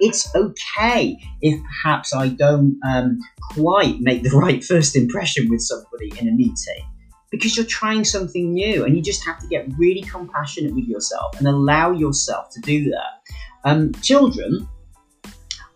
It's 0.00 0.34
okay 0.34 1.18
if 1.40 1.60
perhaps 1.62 2.14
I 2.14 2.28
don't 2.28 2.78
um, 2.86 3.18
quite 3.40 4.00
make 4.00 4.22
the 4.22 4.30
right 4.36 4.62
first 4.64 4.96
impression 4.96 5.48
with 5.48 5.60
somebody 5.60 6.12
in 6.20 6.28
a 6.28 6.32
meeting 6.32 6.84
because 7.30 7.56
you're 7.56 7.66
trying 7.66 8.04
something 8.04 8.52
new 8.52 8.84
and 8.84 8.96
you 8.96 9.02
just 9.02 9.24
have 9.24 9.38
to 9.40 9.46
get 9.46 9.66
really 9.76 10.02
compassionate 10.02 10.74
with 10.74 10.86
yourself 10.86 11.38
and 11.38 11.46
allow 11.46 11.92
yourself 11.92 12.50
to 12.50 12.60
do 12.60 12.90
that. 12.90 13.22
Um, 13.64 13.92
children, 13.94 14.68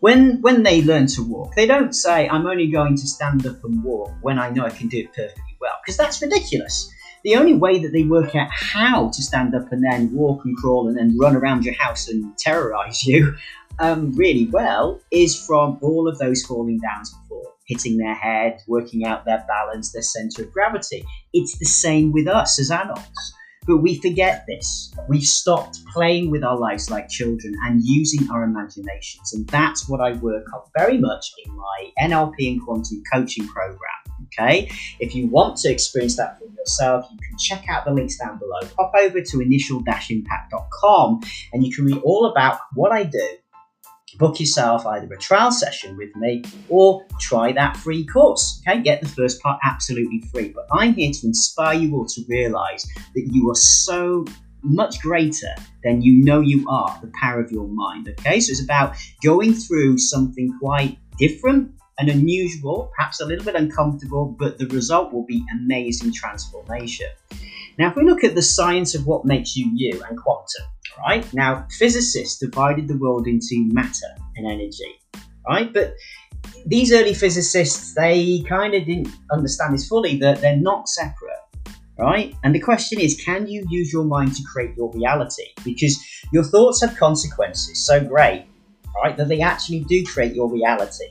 when 0.01 0.41
when 0.41 0.63
they 0.63 0.83
learn 0.83 1.07
to 1.09 1.23
walk, 1.23 1.55
they 1.55 1.67
don't 1.67 1.93
say, 1.95 2.29
"I'm 2.29 2.47
only 2.47 2.69
going 2.69 2.97
to 2.97 3.07
stand 3.07 3.47
up 3.47 3.63
and 3.65 3.83
walk 3.85 4.13
when 4.21 4.39
I 4.39 4.51
know 4.51 4.65
I 4.65 4.71
can 4.71 4.89
do 4.89 4.99
it 4.99 5.13
perfectly 5.13 5.57
well," 5.61 5.73
because 5.83 5.97
that's 5.97 6.21
ridiculous. 6.21 6.91
The 7.25 7.37
only 7.37 7.55
way 7.55 7.79
that 7.79 7.93
they 7.93 8.03
work 8.03 8.35
out 8.35 8.49
how 8.51 9.11
to 9.11 9.23
stand 9.23 9.55
up 9.55 9.71
and 9.71 9.85
then 9.85 10.13
walk 10.13 10.45
and 10.45 10.57
crawl 10.57 10.89
and 10.89 10.99
then 10.99 11.17
run 11.17 11.37
around 11.37 11.65
your 11.65 11.75
house 11.75 12.09
and 12.09 12.37
terrorize 12.37 13.07
you 13.07 13.35
um, 13.79 14.13
really 14.13 14.47
well 14.47 15.01
is 15.13 15.47
from 15.47 15.79
all 15.83 16.09
of 16.09 16.19
those 16.19 16.45
falling 16.45 16.81
downs 16.81 17.15
hitting 17.67 17.97
their 17.99 18.15
head, 18.15 18.59
working 18.69 19.05
out 19.05 19.25
their 19.25 19.45
balance, 19.49 19.93
their 19.93 20.03
center 20.03 20.43
of 20.43 20.53
gravity. 20.53 21.05
It's 21.33 21.59
the 21.59 21.65
same 21.65 22.13
with 22.13 22.29
us 22.29 22.59
as 22.59 22.71
adults. 22.71 23.35
But 23.67 23.79
we 23.79 24.01
forget 24.01 24.45
this. 24.49 24.93
We've 25.09 25.23
stopped 25.23 25.79
playing 25.93 26.31
with 26.31 26.43
our 26.43 26.59
lives 26.59 26.91
like 26.91 27.09
children 27.09 27.55
and 27.65 27.81
using 27.85 28.29
our 28.29 28.43
imaginations. 28.43 29.33
And 29.33 29.47
that's 29.49 29.89
what 29.89 30.01
I 30.01 30.15
work 30.15 30.45
on 30.53 30.63
very 30.77 30.99
much 30.99 31.31
in 31.47 31.55
my 31.55 31.93
NLP 32.01 32.55
and 32.55 32.61
quantum 32.61 33.03
coaching 33.13 33.47
program. 33.47 33.79
Okay. 34.27 34.69
If 34.99 35.15
you 35.15 35.29
want 35.29 35.59
to 35.59 35.71
experience 35.71 36.17
that 36.17 36.39
for 36.39 36.47
yourself, 36.47 37.07
you 37.13 37.19
can 37.19 37.39
check 37.39 37.69
out 37.69 37.85
the 37.85 37.93
links 37.93 38.17
down 38.17 38.39
below. 38.39 38.59
Pop 38.77 38.93
over 38.99 39.21
to 39.21 39.41
initial-impact.com 39.41 41.21
and 41.53 41.65
you 41.65 41.73
can 41.73 41.85
read 41.85 42.01
all 42.03 42.27
about 42.27 42.59
what 42.75 42.91
I 42.91 43.05
do 43.05 43.37
book 44.19 44.41
yourself 44.41 44.87
either 44.87 45.13
a 45.13 45.19
trial 45.19 45.51
session 45.51 45.97
with 45.97 46.15
me 46.17 46.43
or 46.69 47.05
try 47.21 47.53
that 47.53 47.77
free 47.77 48.05
course. 48.07 48.63
Okay, 48.67 48.81
get 48.81 49.01
the 49.01 49.09
first 49.09 49.41
part 49.43 49.59
absolutely 49.65 50.23
free. 50.33 50.49
But 50.49 50.67
I'm 50.73 50.95
here 50.95 51.13
to 51.13 51.27
inspire 51.27 51.79
you 51.79 51.95
all 51.95 52.07
to 52.07 52.23
realize 52.29 52.87
that 53.15 53.29
you 53.33 53.51
are 53.51 53.57
so 53.57 54.25
much 54.63 55.01
greater 55.01 55.55
than 55.83 56.03
you 56.03 56.25
know 56.25 56.41
you 56.41 56.69
are, 56.69 56.99
the 57.03 57.11
power 57.21 57.41
of 57.41 57.51
your 57.51 57.69
mind. 57.69 58.09
Okay, 58.09 58.41
so 58.41 58.51
it's 58.51 58.63
about 58.63 58.97
going 59.23 59.55
through 59.55 59.99
something 59.99 60.57
quite 60.61 60.99
different 61.19 61.73
and 61.99 62.09
unusual, 62.09 62.91
perhaps 62.97 63.21
a 63.21 63.27
little 63.27 63.45
bit 63.45 63.55
uncomfortable, 63.55 64.35
but 64.39 64.59
the 64.59 64.67
result 64.69 65.13
will 65.13 65.25
be 65.25 65.45
amazing 65.53 66.13
transformation. 66.13 67.09
Now, 67.79 67.91
if 67.91 67.97
we 67.97 68.05
look 68.05 68.25
at 68.25 68.35
the 68.35 68.43
science 68.43 68.95
of 68.95 69.07
what 69.07 69.25
makes 69.25 69.57
you 69.57 69.71
you 69.75 70.03
and 70.09 70.19
quantum, 70.19 70.65
right? 71.07 71.33
Now, 71.33 71.67
physicists 71.79 72.39
divided 72.39 72.89
the 72.89 72.99
world 72.99 73.27
into 73.27 73.69
matter 73.73 74.09
and 74.37 74.51
energy, 74.51 74.99
right? 75.49 75.73
But 75.73 75.95
these 76.67 76.93
early 76.93 77.15
physicists, 77.15 77.95
they 77.95 78.43
kind 78.49 78.75
of 78.75 78.85
didn't 78.85 79.09
understand 79.31 79.75
this 79.75 79.89
fully 79.89 80.19
that 80.19 80.41
they're 80.41 80.57
not 80.57 80.89
separate, 80.89 81.39
right? 81.99 82.35
And 82.45 82.55
the 82.55 82.61
question 82.61 83.01
is, 83.01 83.21
can 83.23 83.47
you 83.47 83.67
use 83.71 83.93
your 83.93 84.05
mind 84.05 84.35
to 84.37 84.43
create 84.43 84.77
your 84.77 84.93
reality? 84.93 85.47
Because 85.65 86.03
your 86.33 86.45
thoughts 86.45 86.83
have 86.83 86.97
consequences 86.97 87.85
so 87.85 88.05
great, 88.05 88.47
right, 89.03 89.17
that 89.17 89.29
they 89.29 89.41
actually 89.41 89.81
do 89.85 90.05
create 90.05 90.35
your 90.35 90.51
reality. 90.51 91.07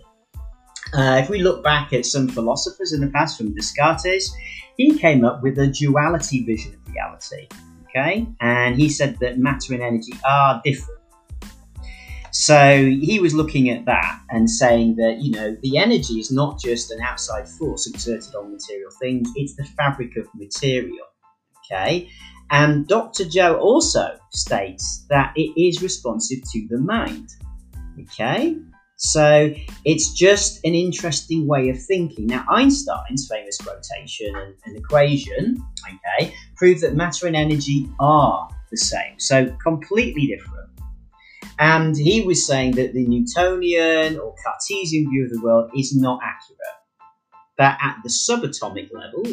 Uh, 0.93 1.21
if 1.23 1.29
we 1.29 1.39
look 1.41 1.63
back 1.63 1.93
at 1.93 2.05
some 2.05 2.27
philosophers 2.27 2.91
in 2.91 2.99
the 2.99 3.07
past, 3.07 3.37
from 3.37 3.55
Descartes, 3.55 4.29
he 4.81 4.97
came 4.97 5.23
up 5.23 5.41
with 5.43 5.57
a 5.59 5.67
duality 5.67 6.43
vision 6.43 6.73
of 6.73 6.93
reality. 6.93 7.47
Okay, 7.89 8.25
and 8.39 8.75
he 8.75 8.87
said 8.87 9.19
that 9.19 9.37
matter 9.37 9.73
and 9.73 9.83
energy 9.83 10.13
are 10.25 10.61
different. 10.63 11.01
So 12.31 12.85
he 12.85 13.19
was 13.19 13.33
looking 13.33 13.69
at 13.69 13.83
that 13.85 14.21
and 14.29 14.49
saying 14.49 14.95
that, 14.95 15.17
you 15.19 15.31
know, 15.31 15.57
the 15.61 15.77
energy 15.77 16.13
is 16.13 16.31
not 16.31 16.59
just 16.59 16.89
an 16.89 17.01
outside 17.01 17.47
force 17.47 17.87
exerted 17.87 18.33
on 18.35 18.53
material 18.53 18.89
things, 19.01 19.29
it's 19.35 19.55
the 19.55 19.65
fabric 19.65 20.15
of 20.15 20.27
material. 20.33 21.05
Okay. 21.65 22.09
And 22.49 22.87
Dr. 22.87 23.25
Joe 23.25 23.57
also 23.57 24.17
states 24.31 25.05
that 25.09 25.33
it 25.35 25.51
is 25.61 25.81
responsive 25.81 26.39
to 26.53 26.67
the 26.69 26.79
mind. 26.79 27.27
Okay. 28.01 28.55
So 29.03 29.51
it's 29.83 30.13
just 30.13 30.63
an 30.63 30.75
interesting 30.75 31.47
way 31.47 31.69
of 31.69 31.83
thinking. 31.83 32.27
Now, 32.27 32.45
Einstein's 32.51 33.27
famous 33.27 33.57
quotation 33.57 34.35
and, 34.35 34.53
and 34.63 34.77
equation, 34.77 35.57
okay, 35.87 36.35
proved 36.55 36.81
that 36.81 36.93
matter 36.93 37.25
and 37.25 37.35
energy 37.35 37.89
are 37.99 38.47
the 38.69 38.77
same. 38.77 39.19
So 39.19 39.55
completely 39.63 40.27
different. 40.27 40.69
And 41.57 41.97
he 41.97 42.21
was 42.21 42.45
saying 42.45 42.73
that 42.73 42.93
the 42.93 43.07
Newtonian 43.07 44.19
or 44.19 44.35
Cartesian 44.45 45.09
view 45.09 45.25
of 45.25 45.31
the 45.31 45.41
world 45.41 45.71
is 45.75 45.95
not 45.95 46.19
accurate. 46.23 46.59
That 47.57 47.79
at 47.81 47.97
the 48.03 48.09
subatomic 48.09 48.91
level, 48.93 49.23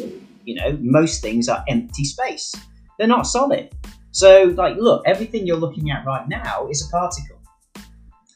you 0.45 0.55
know, 0.55 0.79
most 0.81 1.21
things 1.21 1.47
are 1.47 1.63
empty 1.67 2.05
space. 2.05 2.55
They're 2.97 3.07
not 3.07 3.27
solid. 3.27 3.71
So, 4.11 4.45
like, 4.57 4.77
look, 4.77 5.03
everything 5.05 5.45
you're 5.45 5.57
looking 5.57 5.91
at 5.91 6.05
right 6.07 6.27
now 6.27 6.67
is 6.69 6.87
a 6.87 6.89
particle 6.91 7.38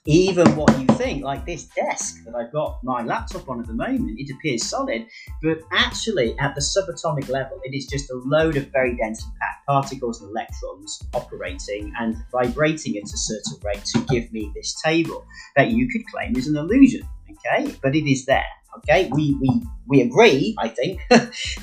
even 0.06 0.56
what 0.58 0.78
you 0.80 0.86
think, 0.98 1.24
like 1.24 1.46
this 1.46 1.64
desk 1.64 2.26
that 2.26 2.36
I've 2.36 2.52
got 2.52 2.84
my 2.84 3.04
laptop 3.04 3.48
on 3.48 3.62
at 3.62 3.68
the 3.68 3.74
moment, 3.74 4.20
it 4.20 4.34
appears 4.34 4.64
solid, 4.64 5.08
but 5.42 5.60
actually 5.72 6.38
at 6.40 6.56
the 6.56 6.62
subatomic 6.62 7.30
level, 7.30 7.60
it 7.64 7.74
is 7.74 7.86
just 7.86 8.12
a 8.12 8.16
load 8.26 8.58
of 8.58 8.68
very 8.68 8.98
densely 8.98 9.32
packed 9.40 9.66
particles 9.66 10.22
and 10.22 10.30
electrons 10.32 11.02
operating 11.14 11.94
and 12.00 12.18
vibrating 12.32 12.98
at 12.98 13.04
a 13.04 13.18
certain 13.18 13.58
rate 13.64 13.86
to 13.86 14.00
give 14.10 14.32
me 14.34 14.52
this 14.54 14.76
table 14.82 15.26
that 15.56 15.70
you 15.70 15.88
could 15.88 16.06
claim 16.08 16.36
is 16.36 16.48
an 16.48 16.58
illusion. 16.58 17.08
Okay, 17.32 17.74
but 17.82 17.96
it 17.96 18.10
is 18.10 18.26
there. 18.26 18.46
Okay, 18.80 19.10
we 19.14 19.38
we 19.40 19.62
we 19.88 20.02
agree, 20.02 20.56
I 20.60 20.68
think, 20.68 21.00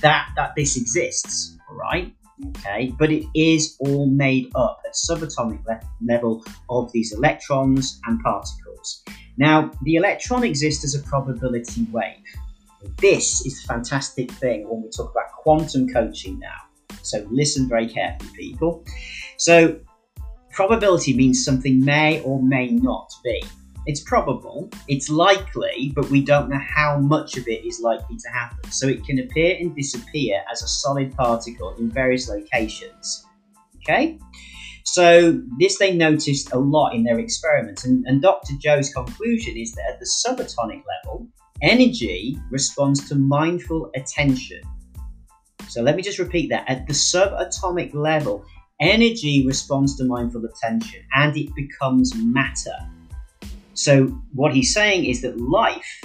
that 0.01 0.29
that 0.37 0.55
this 0.57 0.77
exists. 0.77 1.59
All 1.69 1.77
right 1.77 2.15
okay? 2.49 2.93
But 2.99 3.11
it 3.11 3.27
is 3.35 3.77
all 3.81 4.07
made 4.07 4.51
up 4.55 4.81
at 4.87 4.95
subatomic 4.95 5.65
le- 5.67 5.81
level 6.07 6.45
of 6.69 6.91
these 6.93 7.13
electrons 7.13 8.01
and 8.07 8.21
particles. 8.23 9.05
Now, 9.37 9.71
the 9.83 9.97
electron 9.97 10.45
exists 10.45 10.85
as 10.85 10.95
a 10.95 11.03
probability 11.03 11.87
wave. 11.91 12.17
This 12.99 13.45
is 13.47 13.63
a 13.65 13.67
fantastic 13.67 14.31
thing 14.33 14.69
when 14.69 14.83
we 14.83 14.91
talk 14.91 15.11
about 15.11 15.33
quantum 15.33 15.89
coaching 15.89 16.39
now. 16.39 16.97
So 17.03 17.27
listen 17.31 17.69
very 17.69 17.89
carefully, 17.89 18.31
people. 18.37 18.85
So 19.37 19.81
probability 20.51 21.15
means 21.17 21.45
something 21.45 21.85
may 21.85 22.23
or 22.23 22.43
may 22.43 22.69
not 22.69 23.11
be. 23.25 23.43
It's 23.87 24.01
probable, 24.01 24.71
it's 24.89 25.09
likely, 25.09 25.93
but 25.95 26.11
we 26.11 26.23
don't 26.23 26.51
know 26.51 26.61
how 26.61 26.99
much 26.99 27.37
of 27.37 27.49
it 27.49 27.65
is 27.65 27.81
likely 27.81 28.17
to 28.19 28.29
happen. 28.29 28.71
So 28.71 28.87
it 28.87 29.05
can 29.05 29.19
appear 29.19 29.57
and 29.59 29.75
disappear 29.75 30.43
as 30.53 30.63
a 30.63 30.69
solid 30.69 31.17
particle 31.17 31.75
in 31.79 31.91
various 31.91 32.29
locations. 32.29 33.27
Okay? 33.79 34.19
So 34.85 35.41
this 35.59 35.79
they 35.79 35.95
noticed 35.95 36.53
a 36.53 36.59
lot 36.59 36.95
in 36.95 37.05
their 37.05 37.19
experiments, 37.19 37.85
and, 37.85 38.05
and 38.07 38.21
Dr. 38.21 38.55
Joe's 38.59 38.93
conclusion 38.93 39.57
is 39.57 39.73
that 39.73 39.95
at 39.95 40.01
the 40.01 40.07
subatomic 40.07 40.83
level, 41.05 41.29
energy 41.63 42.37
responds 42.51 43.09
to 43.09 43.15
mindful 43.15 43.91
attention. 43.95 44.61
So 45.69 45.83
let 45.83 45.97
me 45.97 46.03
just 46.03 46.19
repeat 46.19 46.51
that. 46.51 46.69
At 46.69 46.87
the 46.87 46.93
subatomic 46.93 47.95
level, 47.95 48.45
energy 48.81 49.47
responds 49.47 49.97
to 49.99 50.05
mindful 50.05 50.45
attention 50.45 51.03
and 51.15 51.37
it 51.37 51.55
becomes 51.55 52.15
matter. 52.17 52.77
So, 53.83 54.07
what 54.33 54.55
he's 54.55 54.75
saying 54.75 55.07
is 55.07 55.23
that 55.23 55.41
life 55.41 56.01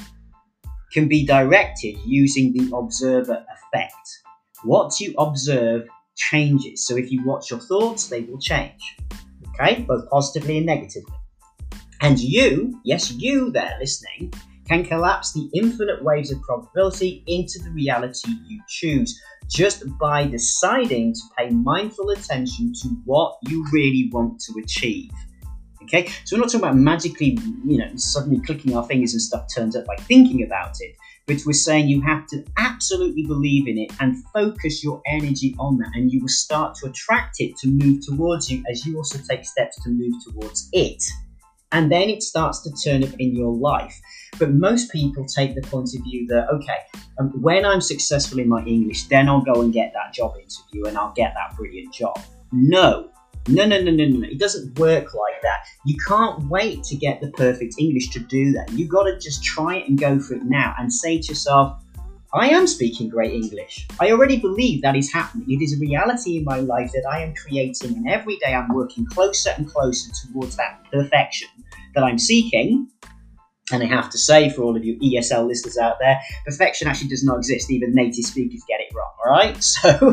can 0.93 1.07
be 1.07 1.25
directed 1.25 1.97
using 2.05 2.53
the 2.53 2.75
observer 2.75 3.45
effect. 3.55 4.19
What 4.63 4.99
you 4.99 5.13
observe 5.17 5.87
changes. 6.15 6.87
So, 6.87 6.95
if 6.95 7.11
you 7.11 7.23
watch 7.25 7.51
your 7.51 7.59
thoughts, 7.59 8.07
they 8.07 8.21
will 8.21 8.39
change. 8.39 8.81
Okay, 9.49 9.81
both 9.81 10.09
positively 10.09 10.57
and 10.57 10.65
negatively. 10.65 11.13
And 12.01 12.19
you, 12.19 12.79
yes, 12.83 13.11
you 13.11 13.51
there 13.51 13.77
listening, 13.79 14.33
can 14.67 14.83
collapse 14.83 15.33
the 15.33 15.49
infinite 15.53 16.03
waves 16.03 16.31
of 16.31 16.41
probability 16.41 17.23
into 17.27 17.59
the 17.59 17.69
reality 17.71 18.31
you 18.47 18.61
choose 18.67 19.19
just 19.47 19.83
by 19.99 20.25
deciding 20.25 21.13
to 21.13 21.21
pay 21.37 21.49
mindful 21.49 22.09
attention 22.09 22.73
to 22.81 22.89
what 23.05 23.37
you 23.43 23.65
really 23.71 24.09
want 24.11 24.39
to 24.39 24.59
achieve. 24.63 25.11
Okay, 25.85 26.07
so 26.25 26.35
we're 26.35 26.41
not 26.41 26.47
talking 26.47 26.61
about 26.61 26.75
magically, 26.75 27.37
you 27.63 27.77
know, 27.77 27.89
suddenly 27.95 28.41
clicking 28.41 28.75
our 28.75 28.83
fingers 28.87 29.13
and 29.13 29.21
stuff 29.21 29.45
turns 29.53 29.75
up 29.75 29.85
by 29.85 29.95
thinking 29.97 30.43
about 30.43 30.73
it, 30.79 30.95
but 31.27 31.37
we're 31.45 31.53
saying 31.53 31.87
you 31.87 32.01
have 32.01 32.25
to 32.27 32.43
absolutely 32.57 33.21
believe 33.23 33.67
in 33.67 33.77
it 33.77 33.91
and 33.99 34.23
focus 34.33 34.83
your 34.83 34.99
energy 35.05 35.55
on 35.59 35.77
that, 35.77 35.91
and 35.93 36.11
you 36.11 36.21
will 36.21 36.27
start 36.27 36.75
to 36.77 36.87
attract 36.87 37.35
it 37.39 37.55
to 37.57 37.67
move 37.67 37.99
towards 38.03 38.49
you 38.49 38.63
as 38.67 38.83
you 38.83 38.97
also 38.97 39.19
take 39.29 39.45
steps 39.45 39.81
to 39.83 39.91
move 39.91 40.13
towards 40.27 40.69
it. 40.73 41.03
And 41.71 41.91
then 41.91 42.09
it 42.09 42.23
starts 42.23 42.61
to 42.61 42.71
turn 42.83 43.03
up 43.03 43.13
in 43.19 43.35
your 43.35 43.53
life. 43.53 43.95
But 44.39 44.53
most 44.53 44.91
people 44.91 45.25
take 45.25 45.53
the 45.53 45.61
point 45.61 45.89
of 45.95 46.03
view 46.03 46.25
that, 46.27 46.49
okay, 46.49 46.77
um, 47.19 47.29
when 47.41 47.63
I'm 47.63 47.81
successful 47.81 48.39
in 48.39 48.49
my 48.49 48.63
English, 48.63 49.03
then 49.03 49.29
I'll 49.29 49.41
go 49.41 49.61
and 49.61 49.71
get 49.71 49.93
that 49.93 50.13
job 50.13 50.33
interview 50.35 50.85
and 50.87 50.97
I'll 50.97 51.13
get 51.13 51.33
that 51.35 51.55
brilliant 51.55 51.93
job. 51.93 52.19
No, 52.51 53.11
no, 53.47 53.65
no, 53.65 53.81
no, 53.81 53.91
no, 53.91 54.05
no. 54.05 54.27
It 54.27 54.39
doesn't 54.39 54.79
work 54.79 55.13
like 55.13 55.41
that. 55.41 55.67
You 55.85 55.97
can't 56.07 56.47
wait 56.49 56.83
to 56.85 56.95
get 56.95 57.21
the 57.21 57.29
perfect 57.31 57.75
English 57.79 58.09
to 58.09 58.19
do 58.19 58.51
that. 58.53 58.71
You 58.71 58.87
got 58.87 59.03
to 59.03 59.19
just 59.19 59.43
try 59.43 59.77
it 59.77 59.87
and 59.87 59.99
go 59.99 60.19
for 60.19 60.35
it 60.35 60.43
now 60.43 60.73
and 60.79 60.91
say 60.91 61.19
to 61.19 61.27
yourself, 61.27 61.77
I 62.33 62.49
am 62.49 62.67
speaking 62.67 63.07
great 63.07 63.31
English. 63.31 63.87
I 63.99 64.11
already 64.11 64.37
believe 64.37 64.81
that 64.81 64.95
is 64.95 65.11
happening. 65.11 65.49
It 65.49 65.63
is 65.63 65.73
a 65.73 65.79
reality 65.79 66.37
in 66.37 66.43
my 66.43 66.59
life 66.59 66.91
that 66.91 67.07
I 67.09 67.21
am 67.21 67.33
creating, 67.33 67.95
and 67.95 68.09
every 68.09 68.35
day 68.37 68.53
I'm 68.53 68.73
working 68.73 69.05
closer 69.05 69.51
and 69.55 69.71
closer 69.71 70.11
towards 70.27 70.57
that 70.57 70.81
perfection 70.91 71.47
that 71.93 72.03
I'm 72.03 72.19
seeking. 72.19 72.89
And 73.71 73.81
I 73.81 73.87
have 73.87 74.11
to 74.11 74.17
say, 74.17 74.49
for 74.49 74.61
all 74.61 74.77
of 74.77 74.85
you 74.85 74.97
ESL 74.99 75.47
listeners 75.47 75.77
out 75.77 75.95
there, 75.99 76.19
perfection 76.45 76.87
actually 76.87 77.07
does 77.07 77.23
not 77.23 77.37
exist. 77.37 77.71
Even 77.71 77.95
native 77.95 78.25
speakers 78.25 78.61
get 78.67 78.79
it 78.79 78.93
wrong, 78.93 79.11
all 79.25 79.31
right? 79.31 79.55
So, 79.63 80.11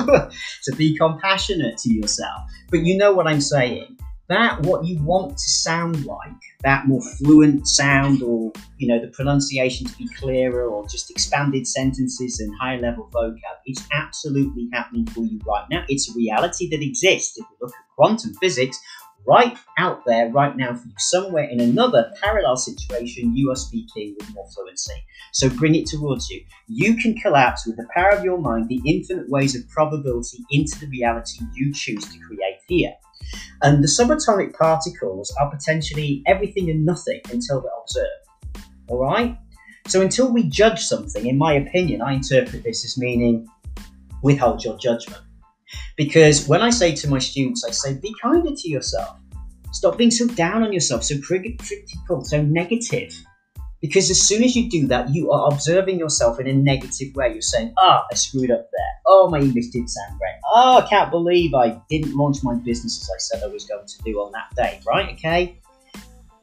to 0.65 0.77
be 0.77 0.97
compassionate 0.97 1.77
to 1.79 1.93
yourself. 1.93 2.43
But 2.71 2.81
you 2.81 2.97
know 2.97 3.13
what 3.13 3.27
I'm 3.27 3.41
saying. 3.41 3.99
That 4.29 4.63
what 4.63 4.87
you 4.87 5.03
want 5.03 5.33
to 5.33 5.49
sound 5.49 6.07
like, 6.07 6.33
that 6.63 6.87
more 6.87 7.03
fluent 7.19 7.67
sound, 7.67 8.23
or 8.23 8.53
you 8.79 8.89
know, 8.89 8.99
the 8.99 9.09
pronunciation 9.09 9.87
to 9.87 9.99
be 9.99 10.09
clearer, 10.17 10.69
or 10.69 10.89
just 10.89 11.11
expanded 11.11 11.67
sentences 11.67 12.41
and 12.41 12.51
higher 12.59 12.81
level 12.81 13.11
vocab, 13.13 13.37
it's 13.67 13.87
absolutely 13.93 14.69
happening 14.73 15.07
for 15.07 15.25
you 15.25 15.39
right 15.47 15.67
now. 15.71 15.85
It's 15.89 16.09
a 16.09 16.15
reality 16.17 16.71
that 16.71 16.83
exists. 16.83 17.37
If 17.37 17.45
we 17.51 17.57
look 17.61 17.73
at 17.73 17.97
quantum 17.97 18.33
physics, 18.35 18.79
right 19.27 19.57
out 19.79 20.05
there 20.07 20.31
right 20.31 20.57
now 20.57 20.75
for 20.75 20.87
you. 20.87 20.95
Somewhere 20.99 21.45
in 21.45 21.61
another 21.61 22.13
parallel 22.23 22.57
situation, 22.57 23.37
you 23.37 23.51
are 23.51 23.57
speaking 23.57 24.15
with 24.19 24.35
more 24.35 24.49
fluency. 24.55 24.95
So 25.33 25.49
bring 25.49 25.75
it 25.75 25.87
towards 25.87 26.31
you. 26.31 26.45
You 26.69 26.97
can 26.97 27.15
collapse 27.17 27.67
with 27.67 27.77
the 27.77 27.87
power 27.95 28.11
of 28.11 28.25
your 28.25 28.39
mind 28.39 28.69
the 28.69 28.81
infinite 28.87 29.29
ways 29.29 29.55
of 29.55 29.69
probability 29.69 30.39
into 30.51 30.79
the 30.79 30.89
reality 30.89 31.41
you 31.55 31.73
choose 31.73 32.05
to 32.05 32.19
create 32.19 32.59
here. 32.67 32.93
And 33.63 33.83
the 33.83 33.89
subatomic 33.89 34.55
particles 34.55 35.35
are 35.41 35.51
potentially 35.51 36.23
everything 36.27 36.71
and 36.71 36.85
nothing 36.85 37.21
until 37.31 37.61
they're 37.61 37.71
observed. 37.81 38.69
All 38.89 38.99
right? 38.99 39.39
So 39.87 40.01
until 40.01 40.33
we 40.33 40.45
judge 40.45 40.81
something, 40.85 41.27
in 41.27 41.39
my 41.39 41.55
opinion, 41.55 42.03
I 42.03 42.15
interpret 42.15 42.63
this 42.63 42.85
as 42.85 42.99
meaning 42.99 43.49
withhold 44.23 44.65
your 44.65 44.77
judgment. 44.79 45.21
Because 45.97 46.49
when 46.49 46.63
I 46.63 46.71
say 46.71 46.95
to 46.97 47.09
my 47.09 47.19
students, 47.19 47.65
I 47.65 47.71
say, 47.71 47.95
be 47.95 48.15
kinder 48.23 48.55
to 48.55 48.69
yourself. 48.69 49.19
Stop 49.73 49.97
being 49.97 50.11
so 50.11 50.27
down 50.27 50.63
on 50.63 50.73
yourself, 50.73 51.03
so 51.05 51.19
critical, 51.21 52.25
so 52.25 52.43
negative. 52.43 53.15
Because 53.81 54.11
as 54.11 54.23
soon 54.23 54.45
as 54.45 54.55
you 54.55 54.71
do 54.71 54.87
that, 54.87 55.13
you 55.13 55.33
are 55.33 55.53
observing 55.53 55.99
yourself 55.99 56.39
in 56.39 56.47
a 56.47 56.53
negative 56.53 57.15
way. 57.17 57.33
You're 57.33 57.43
saying, 57.43 57.75
ah, 57.79 58.03
oh, 58.03 58.07
I 58.13 58.15
screwed 58.15 58.51
up 58.51 58.69
there. 58.71 58.93
Oh, 59.07 59.29
my 59.29 59.41
English 59.41 59.69
did 59.69 59.89
sound 59.91 60.19
great. 60.19 60.35
Oh, 60.55 60.79
I 60.79 60.89
can't 60.89 61.11
believe 61.11 61.53
I 61.53 61.81
didn't 61.91 62.15
launch 62.15 62.39
my 62.45 62.55
business 62.55 63.03
as 63.03 63.11
I 63.11 63.19
said 63.19 63.49
I 63.49 63.53
was 63.53 63.65
going 63.65 63.87
to 63.87 64.03
do 64.05 64.21
on 64.21 64.31
that 64.33 64.55
day, 64.55 64.81
right? 64.87 65.13
Okay? 65.15 65.59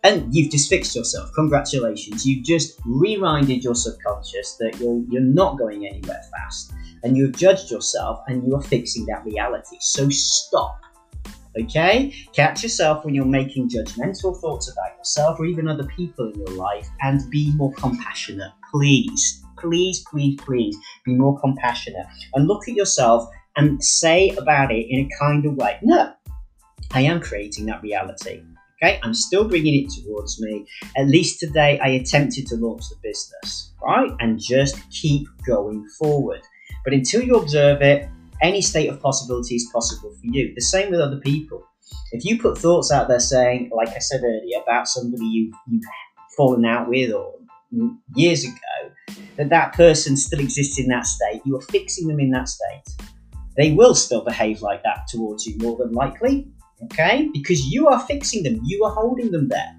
And 0.03 0.33
you've 0.33 0.51
just 0.51 0.69
fixed 0.69 0.95
yourself. 0.95 1.29
Congratulations. 1.35 2.25
You've 2.25 2.45
just 2.45 2.79
reminded 2.85 3.63
your 3.63 3.75
subconscious 3.75 4.55
that 4.59 4.79
you're, 4.79 5.03
you're 5.09 5.21
not 5.21 5.57
going 5.57 5.85
anywhere 5.85 6.21
fast 6.31 6.73
and 7.03 7.17
you've 7.17 7.35
judged 7.35 7.71
yourself 7.71 8.21
and 8.27 8.45
you 8.45 8.55
are 8.55 8.61
fixing 8.61 9.05
that 9.07 9.25
reality. 9.25 9.77
So 9.79 10.09
stop. 10.09 10.79
Okay? 11.59 12.13
Catch 12.33 12.63
yourself 12.63 13.03
when 13.03 13.13
you're 13.13 13.25
making 13.25 13.69
judgmental 13.69 14.39
thoughts 14.39 14.71
about 14.71 14.97
yourself 14.97 15.39
or 15.39 15.45
even 15.45 15.67
other 15.67 15.85
people 15.85 16.31
in 16.31 16.39
your 16.39 16.55
life 16.55 16.87
and 17.01 17.29
be 17.29 17.53
more 17.55 17.73
compassionate. 17.73 18.51
Please, 18.71 19.43
please, 19.57 20.03
please, 20.09 20.39
please 20.39 20.77
be 21.05 21.15
more 21.15 21.39
compassionate 21.39 22.05
and 22.35 22.47
look 22.47 22.67
at 22.67 22.75
yourself 22.75 23.27
and 23.55 23.83
say 23.83 24.29
about 24.37 24.71
it 24.71 24.85
in 24.89 25.05
a 25.05 25.19
kind 25.19 25.45
of 25.45 25.55
way. 25.55 25.77
No, 25.81 26.13
I 26.91 27.01
am 27.01 27.19
creating 27.19 27.65
that 27.65 27.81
reality. 27.81 28.41
Okay, 28.81 28.97
I'm 29.03 29.13
still 29.13 29.45
bringing 29.45 29.83
it 29.83 29.91
towards 29.91 30.41
me. 30.41 30.65
At 30.95 31.07
least 31.07 31.41
today, 31.41 31.79
I 31.79 31.89
attempted 31.89 32.47
to 32.47 32.55
launch 32.55 32.83
the 32.89 32.95
business, 33.03 33.73
right? 33.83 34.11
And 34.21 34.39
just 34.39 34.89
keep 34.89 35.27
going 35.45 35.85
forward. 35.99 36.41
But 36.85 36.93
until 36.93 37.21
you 37.21 37.35
observe 37.35 37.81
it, 37.81 38.07
any 38.41 38.61
state 38.61 38.87
of 38.87 39.01
possibility 39.01 39.55
is 39.55 39.69
possible 39.73 40.11
for 40.11 40.25
you. 40.25 40.53
The 40.55 40.61
same 40.61 40.91
with 40.91 41.01
other 41.01 41.19
people. 41.19 41.65
If 42.13 42.23
you 42.23 42.39
put 42.39 42.57
thoughts 42.57 42.89
out 42.89 43.09
there 43.09 43.19
saying, 43.19 43.71
like 43.75 43.89
I 43.89 43.99
said 43.99 44.21
earlier, 44.23 44.61
about 44.63 44.87
somebody 44.87 45.25
you've, 45.25 45.53
you've 45.69 45.83
fallen 46.37 46.63
out 46.63 46.87
with 46.87 47.11
or 47.11 47.33
years 48.15 48.45
ago, 48.45 48.93
that 49.35 49.49
that 49.49 49.73
person 49.73 50.15
still 50.15 50.39
exists 50.39 50.79
in 50.79 50.87
that 50.87 51.05
state, 51.05 51.41
you 51.45 51.57
are 51.57 51.61
fixing 51.61 52.07
them 52.07 52.21
in 52.21 52.31
that 52.31 52.47
state. 52.47 52.83
They 53.57 53.73
will 53.73 53.93
still 53.93 54.23
behave 54.23 54.61
like 54.61 54.83
that 54.83 55.07
towards 55.09 55.45
you 55.45 55.57
more 55.57 55.77
than 55.77 55.91
likely, 55.91 56.47
okay? 56.85 57.29
Because 57.33 57.65
you 57.67 57.87
are 57.87 57.99
fixing 57.99 58.43
them, 58.43 58.59
you 58.63 58.83
are 58.83 58.91
holding 58.91 59.31
them 59.31 59.47
there. 59.47 59.75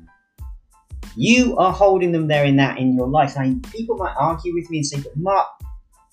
You 1.17 1.57
are 1.57 1.73
holding 1.73 2.13
them 2.13 2.29
there 2.29 2.45
in 2.45 2.57
that 2.57 2.79
in 2.79 2.95
your 2.97 3.09
life. 3.09 3.37
And 3.37 3.63
people 3.71 3.97
might 3.97 4.15
argue 4.19 4.55
with 4.55 4.71
me 4.71 4.79
and 4.79 4.87
say, 4.87 5.01
but 5.01 5.17
Mark, 5.17 5.47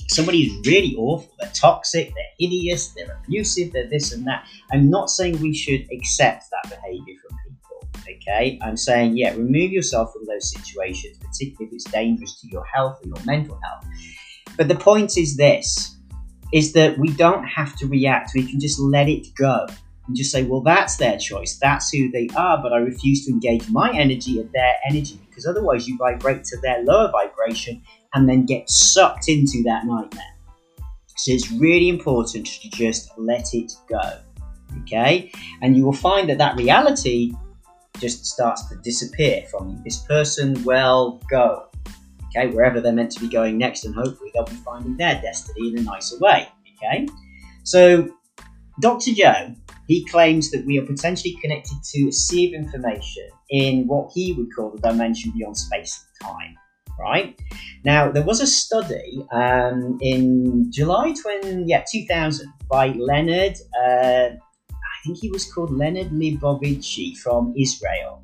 somebody 0.08 0.44
is 0.44 0.68
really 0.68 0.96
awful, 0.98 1.30
they're 1.40 1.52
toxic, 1.52 2.08
they're 2.16 2.26
hideous, 2.40 2.90
they're 2.90 3.20
abusive, 3.26 3.74
they're 3.74 3.90
this 3.90 4.12
and 4.12 4.26
that. 4.26 4.46
I'm 4.72 4.90
not 4.90 5.10
saying 5.10 5.40
we 5.40 5.54
should 5.54 5.86
accept 5.92 6.46
that 6.52 6.70
behavior 6.70 7.16
from 7.22 7.38
people, 7.46 7.90
okay? 8.16 8.60
I'm 8.62 8.78
saying, 8.78 9.18
yeah, 9.18 9.34
remove 9.34 9.72
yourself 9.72 10.14
from 10.14 10.26
those 10.26 10.52
situations, 10.52 11.18
particularly 11.18 11.68
if 11.68 11.74
it's 11.74 11.92
dangerous 11.92 12.40
to 12.42 12.48
your 12.50 12.66
health 12.66 13.00
or 13.04 13.08
your 13.08 13.26
mental 13.26 13.60
health. 13.64 13.86
But 14.58 14.68
the 14.68 14.76
point 14.76 15.18
is 15.18 15.38
this 15.38 15.94
is 16.54 16.72
that 16.72 16.98
we 16.98 17.10
don't 17.10 17.44
have 17.44 17.76
to 17.76 17.88
react, 17.88 18.32
we 18.34 18.50
can 18.50 18.60
just 18.60 18.80
let 18.80 19.10
it 19.10 19.28
go 19.36 19.68
and 20.08 20.16
just 20.16 20.32
say, 20.32 20.44
well, 20.44 20.62
that's 20.62 20.98
their 20.98 21.18
choice, 21.18 21.58
that's 21.58 21.92
who 21.92 22.10
they 22.12 22.30
are, 22.36 22.62
but 22.62 22.74
I 22.74 22.78
refuse 22.78 23.26
to 23.26 23.32
engage 23.32 23.70
my 23.70 23.92
energy 23.94 24.40
at 24.40 24.52
their 24.54 24.76
energy 24.90 25.20
because 25.30 25.46
otherwise 25.46 25.88
you 25.88 25.98
vibrate 25.98 26.44
to 26.46 26.58
their 26.62 26.84
lower 26.84 27.12
vibration 27.12 27.82
and 28.14 28.28
then 28.28 28.46
get 28.46 28.70
sucked 28.70 29.30
into 29.30 29.64
that 29.66 29.86
nightmare. 29.86 30.24
So 31.18 31.32
it's 31.32 31.52
really 31.52 31.90
important 31.90 32.48
to 32.48 32.70
just 32.70 33.12
let 33.18 33.54
it 33.54 33.74
go. 33.90 34.20
Okay? 34.82 35.32
And 35.62 35.76
you 35.76 35.84
will 35.84 35.94
find 35.94 36.30
that 36.30 36.38
that 36.38 36.56
reality 36.56 37.34
just 38.00 38.26
starts 38.26 38.68
to 38.70 38.76
disappear 38.78 39.44
from 39.50 39.70
you. 39.70 39.82
This 39.84 39.98
person 39.98 40.64
will 40.64 41.22
go. 41.30 41.68
Okay, 42.28 42.54
wherever 42.54 42.82
they're 42.82 42.94
meant 42.94 43.12
to 43.14 43.22
be 43.22 43.30
going 43.30 43.58
next, 43.58 43.86
and 43.86 43.96
hopefully 43.96 44.32
they'll 44.34 44.46
be 44.46 44.56
finding 44.56 44.98
their 44.98 45.20
destiny 45.22 45.70
in 45.70 45.80
a 45.80 45.82
nicer 45.82 46.20
way. 46.20 46.48
Okay, 46.76 47.08
so 47.64 48.08
Dr. 48.80 49.14
Joe, 49.14 49.56
he 49.88 50.06
claims 50.06 50.52
that 50.52 50.66
we 50.66 50.78
are 50.78 50.86
potentially 50.86 51.38
connected 51.42 51.78
to 51.94 52.08
a 52.08 52.12
sea 52.12 52.48
of 52.48 52.54
information 52.54 53.28
in 53.50 53.88
what 53.88 54.12
he 54.14 54.34
would 54.34 54.54
call 54.56 54.72
the 54.72 54.82
dimension 54.82 55.32
beyond 55.36 55.58
space 55.58 56.06
and 56.22 56.30
time 56.30 56.58
right? 57.00 57.40
Now, 57.84 58.12
there 58.12 58.24
was 58.24 58.42
a 58.42 58.48
study 58.48 59.26
um, 59.32 59.98
in 60.02 60.72
July 60.72 61.14
20, 61.14 61.66
yeah, 61.66 61.84
2000 61.90 62.52
by 62.70 62.88
Leonard, 62.88 63.56
uh, 63.80 64.30
I 64.30 65.04
think 65.06 65.18
he 65.20 65.30
was 65.30 65.52
called 65.52 65.72
Leonard 65.72 66.10
Leibovici 66.10 67.18
from 67.18 67.54
Israel. 67.58 68.24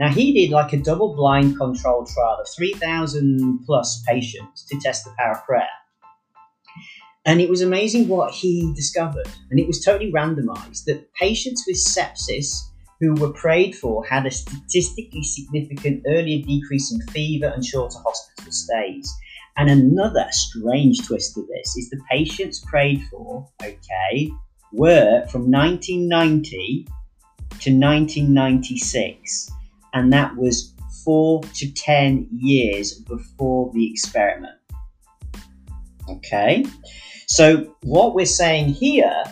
Now, 0.00 0.08
he 0.08 0.32
did 0.32 0.50
like 0.50 0.72
a 0.72 0.78
double 0.78 1.14
blind 1.14 1.56
controlled 1.56 2.08
trial 2.08 2.38
of 2.40 2.48
3,000 2.56 3.60
plus 3.64 4.02
patients 4.06 4.64
to 4.66 4.80
test 4.80 5.04
the 5.04 5.12
power 5.16 5.32
of 5.32 5.44
prayer. 5.44 5.68
And 7.26 7.40
it 7.40 7.48
was 7.48 7.62
amazing 7.62 8.08
what 8.08 8.32
he 8.32 8.72
discovered. 8.74 9.28
And 9.50 9.58
it 9.58 9.66
was 9.66 9.82
totally 9.82 10.12
randomized 10.12 10.84
that 10.84 11.12
patients 11.14 11.64
with 11.66 11.76
sepsis 11.76 12.54
who 13.00 13.14
were 13.14 13.32
prayed 13.32 13.74
for 13.74 14.04
had 14.04 14.26
a 14.26 14.30
statistically 14.30 15.22
significant 15.22 16.04
earlier 16.06 16.42
decrease 16.44 16.92
in 16.92 17.00
fever 17.08 17.46
and 17.46 17.64
shorter 17.64 17.98
hospital 17.98 18.52
stays. 18.52 19.12
And 19.56 19.70
another 19.70 20.26
strange 20.30 21.06
twist 21.06 21.34
to 21.34 21.46
this 21.46 21.76
is 21.76 21.88
the 21.90 22.00
patients 22.10 22.64
prayed 22.66 23.02
for, 23.10 23.48
okay, 23.62 24.30
were 24.72 25.26
from 25.28 25.50
1990 25.50 26.86
to 27.60 27.70
1996. 27.70 29.50
And 29.94 30.12
that 30.12 30.36
was 30.36 30.74
four 31.04 31.42
to 31.42 31.72
10 31.72 32.28
years 32.32 32.94
before 32.94 33.70
the 33.72 33.90
experiment. 33.90 34.58
Okay, 36.08 36.64
so 37.34 37.74
what 37.82 38.14
we're 38.14 38.26
saying 38.26 38.68
here 38.68 39.24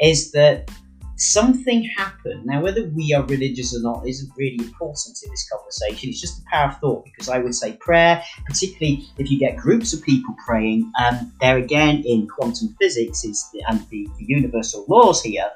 is 0.00 0.32
that 0.32 0.68
something 1.16 1.88
happened. 1.96 2.44
Now, 2.44 2.60
whether 2.60 2.88
we 2.88 3.14
are 3.14 3.22
religious 3.22 3.72
or 3.72 3.82
not 3.82 4.04
isn't 4.04 4.32
really 4.36 4.58
important 4.58 5.16
in 5.24 5.30
this 5.30 5.48
conversation. 5.48 6.10
It's 6.10 6.20
just 6.20 6.38
the 6.38 6.44
power 6.50 6.70
of 6.70 6.78
thought 6.78 7.04
because 7.04 7.28
I 7.28 7.38
would 7.38 7.54
say 7.54 7.74
prayer, 7.74 8.20
particularly 8.46 9.06
if 9.18 9.30
you 9.30 9.38
get 9.38 9.56
groups 9.56 9.92
of 9.92 10.02
people 10.02 10.34
praying, 10.44 10.90
um, 11.00 11.32
there 11.40 11.56
again 11.56 12.02
in 12.04 12.26
quantum 12.26 12.74
physics 12.80 13.22
is 13.22 13.48
the, 13.52 13.62
and 13.68 13.78
the, 13.90 14.08
the 14.18 14.24
universal 14.26 14.84
laws 14.88 15.22
here 15.22 15.48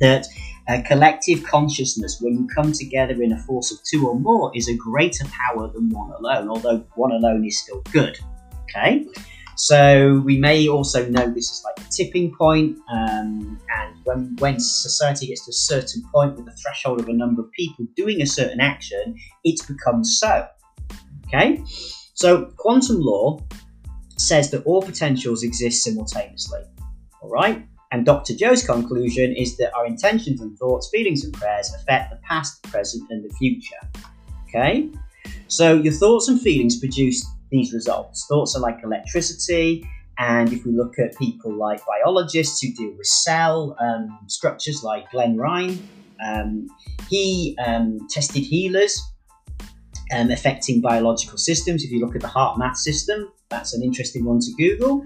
that 0.00 0.26
collective 0.86 1.44
consciousness, 1.44 2.20
when 2.20 2.34
you 2.34 2.46
come 2.54 2.72
together 2.72 3.22
in 3.22 3.32
a 3.32 3.38
force 3.44 3.72
of 3.72 3.78
two 3.90 4.06
or 4.06 4.20
more, 4.20 4.52
is 4.54 4.68
a 4.68 4.76
greater 4.76 5.24
power 5.24 5.68
than 5.68 5.88
one 5.88 6.10
alone, 6.12 6.50
although 6.50 6.84
one 6.94 7.12
alone 7.12 7.42
is 7.46 7.58
still 7.58 7.80
good. 7.90 8.18
Okay? 8.64 9.06
So 9.56 10.22
we 10.24 10.38
may 10.38 10.68
also 10.68 11.08
know 11.08 11.30
this 11.30 11.50
is 11.50 11.64
like 11.64 11.86
a 11.86 11.90
tipping 11.90 12.34
point, 12.34 12.76
um, 12.92 13.58
and 13.74 13.96
when 14.04 14.36
when 14.38 14.60
society 14.60 15.28
gets 15.28 15.46
to 15.46 15.50
a 15.50 15.54
certain 15.54 16.02
point 16.12 16.36
with 16.36 16.46
a 16.46 16.52
threshold 16.52 17.00
of 17.00 17.08
a 17.08 17.12
number 17.12 17.40
of 17.42 17.50
people 17.52 17.86
doing 17.96 18.20
a 18.20 18.26
certain 18.26 18.60
action, 18.60 19.16
it 19.44 19.66
becomes 19.66 20.18
so. 20.20 20.46
Okay, 21.26 21.62
so 22.14 22.52
quantum 22.58 23.00
law 23.00 23.40
says 24.18 24.50
that 24.50 24.62
all 24.64 24.82
potentials 24.82 25.42
exist 25.42 25.84
simultaneously. 25.84 26.60
All 27.22 27.30
right. 27.30 27.66
And 27.92 28.04
Dr. 28.04 28.34
Joe's 28.34 28.66
conclusion 28.66 29.34
is 29.36 29.56
that 29.58 29.72
our 29.74 29.86
intentions 29.86 30.40
and 30.40 30.58
thoughts, 30.58 30.90
feelings 30.92 31.24
and 31.24 31.32
prayers 31.32 31.72
affect 31.74 32.10
the 32.10 32.16
past, 32.16 32.62
the 32.62 32.68
present, 32.68 33.08
and 33.10 33.24
the 33.24 33.32
future. 33.36 33.76
Okay? 34.48 34.90
So 35.48 35.74
your 35.74 35.92
thoughts 35.92 36.28
and 36.28 36.40
feelings 36.40 36.78
produce 36.78 37.24
these 37.50 37.72
results. 37.72 38.26
Thoughts 38.28 38.56
are 38.56 38.60
like 38.60 38.78
electricity, 38.82 39.88
and 40.18 40.52
if 40.52 40.64
we 40.64 40.72
look 40.72 40.98
at 40.98 41.16
people 41.18 41.54
like 41.54 41.80
biologists 41.86 42.60
who 42.60 42.72
deal 42.72 42.96
with 42.96 43.06
cell 43.06 43.76
um, 43.80 44.18
structures, 44.28 44.82
like 44.82 45.10
Glen 45.10 45.36
Rein, 45.36 45.86
um, 46.24 46.66
he 47.08 47.56
um, 47.64 48.06
tested 48.08 48.42
healers 48.42 49.00
um, 50.12 50.30
affecting 50.30 50.80
biological 50.80 51.38
systems. 51.38 51.84
If 51.84 51.90
you 51.90 52.00
look 52.00 52.14
at 52.14 52.22
the 52.22 52.28
HeartMath 52.28 52.76
system, 52.76 53.32
that's 53.48 53.74
an 53.74 53.82
interesting 53.82 54.24
one 54.24 54.40
to 54.40 54.52
Google. 54.56 55.04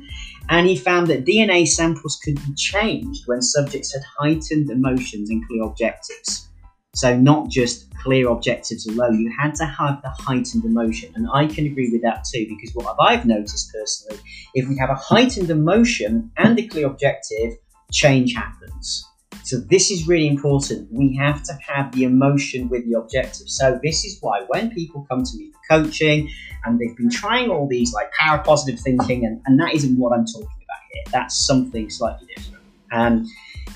And 0.49 0.67
he 0.67 0.77
found 0.77 1.09
that 1.09 1.25
DNA 1.25 1.67
samples 1.67 2.19
could 2.23 2.37
be 2.37 2.55
changed 2.55 3.23
when 3.27 3.43
subjects 3.43 3.93
had 3.93 4.03
heightened 4.19 4.71
emotions 4.71 5.31
and 5.31 5.47
clear 5.47 5.65
objectives. 5.65 6.50
So, 6.95 7.17
not 7.17 7.49
just 7.49 7.87
clear 8.03 8.29
objectives 8.29 8.87
alone, 8.87 9.21
you 9.21 9.33
had 9.39 9.55
to 9.57 9.65
have 9.65 10.03
the 10.03 10.09
heightened 10.09 10.65
emotion. 10.65 11.13
And 11.15 11.29
I 11.33 11.47
can 11.47 11.67
agree 11.67 11.91
with 11.93 12.03
that 12.03 12.25
too, 12.25 12.47
because 12.49 12.75
what 12.75 12.97
I've 12.99 13.25
noticed 13.25 13.73
personally, 13.73 14.21
if 14.55 14.69
we 14.69 14.77
have 14.79 14.91
a 14.91 14.95
heightened 14.95 15.51
emotion 15.51 16.31
and 16.37 16.59
a 16.59 16.67
clear 16.67 16.87
objective, 16.87 17.53
change 17.93 18.35
happens. 18.35 19.07
So, 19.45 19.59
this 19.59 19.93
is 19.93 20.09
really 20.09 20.27
important. 20.27 20.89
We 20.91 21.17
have 21.17 21.45
to 21.45 21.53
have 21.67 21.93
the 21.93 22.03
emotion 22.03 22.69
with 22.69 22.85
the 22.91 22.99
objective. 22.99 23.49
So, 23.49 23.79
this 23.83 24.05
is 24.05 24.19
why 24.21 24.43
when 24.49 24.71
people 24.71 25.07
come 25.09 25.23
to 25.23 25.37
me 25.37 25.53
for 25.53 25.83
coaching 25.83 26.29
and 26.65 26.79
they've 26.79 26.97
been 26.97 27.11
trying 27.11 27.51
all 27.51 27.69
these 27.69 27.93
like 27.93 28.11
power 28.19 28.39
positive 28.39 28.81
thinking, 28.81 29.25
and, 29.25 29.41
and 29.47 29.61
that 29.61 29.75
isn't 29.75 29.97
what 29.97 30.13
I'm 30.13 30.27
talking 30.27 30.43
about 30.43 30.83
here, 30.93 31.03
that's 31.13 31.47
something 31.47 31.89
slightly 31.89 32.27
different. 32.35 32.65
And 32.91 33.29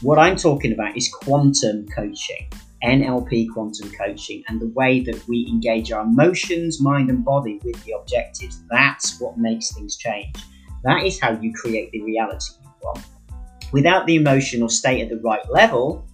what 0.02 0.18
I'm 0.18 0.36
talking 0.36 0.72
about 0.72 0.96
is 0.96 1.08
quantum 1.08 1.86
coaching. 1.94 2.48
NLP 2.84 3.48
quantum 3.52 3.90
coaching 3.92 4.44
and 4.48 4.60
the 4.60 4.68
way 4.68 5.00
that 5.00 5.26
we 5.26 5.46
engage 5.48 5.90
our 5.90 6.02
emotions, 6.02 6.80
mind, 6.80 7.10
and 7.10 7.24
body 7.24 7.60
with 7.64 7.82
the 7.84 7.92
objectives. 7.92 8.62
That's 8.70 9.18
what 9.20 9.38
makes 9.38 9.72
things 9.72 9.96
change. 9.96 10.36
That 10.84 11.04
is 11.04 11.18
how 11.18 11.32
you 11.40 11.52
create 11.52 11.90
the 11.92 12.02
reality 12.02 12.52
you 12.62 12.70
want. 12.82 13.04
Without 13.72 14.06
the 14.06 14.16
emotional 14.16 14.68
state 14.68 15.02
at 15.02 15.08
the 15.08 15.16
right 15.16 15.48
level 15.50 16.06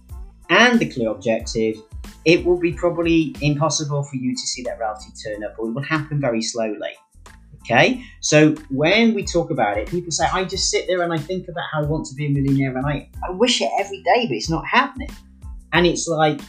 and 0.49 0.79
the 0.79 0.89
clear 0.89 1.09
objective, 1.09 1.77
it 2.25 2.45
will 2.45 2.59
be 2.59 2.71
probably 2.71 3.35
impossible 3.41 4.03
for 4.03 4.15
you 4.15 4.33
to 4.33 4.41
see 4.41 4.63
that 4.63 4.79
reality 4.79 5.09
turn 5.23 5.43
up, 5.43 5.55
or 5.57 5.69
it 5.69 5.73
will 5.73 5.83
happen 5.83 6.19
very 6.21 6.41
slowly. 6.41 6.95
Okay, 7.63 8.03
so 8.21 8.55
when 8.69 9.13
we 9.13 9.23
talk 9.23 9.51
about 9.51 9.77
it, 9.77 9.87
people 9.87 10.11
say, 10.11 10.25
I 10.33 10.45
just 10.45 10.71
sit 10.71 10.87
there 10.87 11.03
and 11.03 11.13
I 11.13 11.19
think 11.19 11.47
about 11.47 11.65
how 11.71 11.83
I 11.83 11.85
want 11.85 12.07
to 12.07 12.15
be 12.15 12.25
a 12.25 12.29
millionaire 12.29 12.75
and 12.75 12.87
I, 12.87 13.07
I 13.27 13.31
wish 13.31 13.61
it 13.61 13.69
every 13.79 14.01
day, 14.01 14.25
but 14.27 14.35
it's 14.35 14.49
not 14.49 14.65
happening. 14.65 15.11
And 15.71 15.85
it's 15.85 16.07
like, 16.07 16.41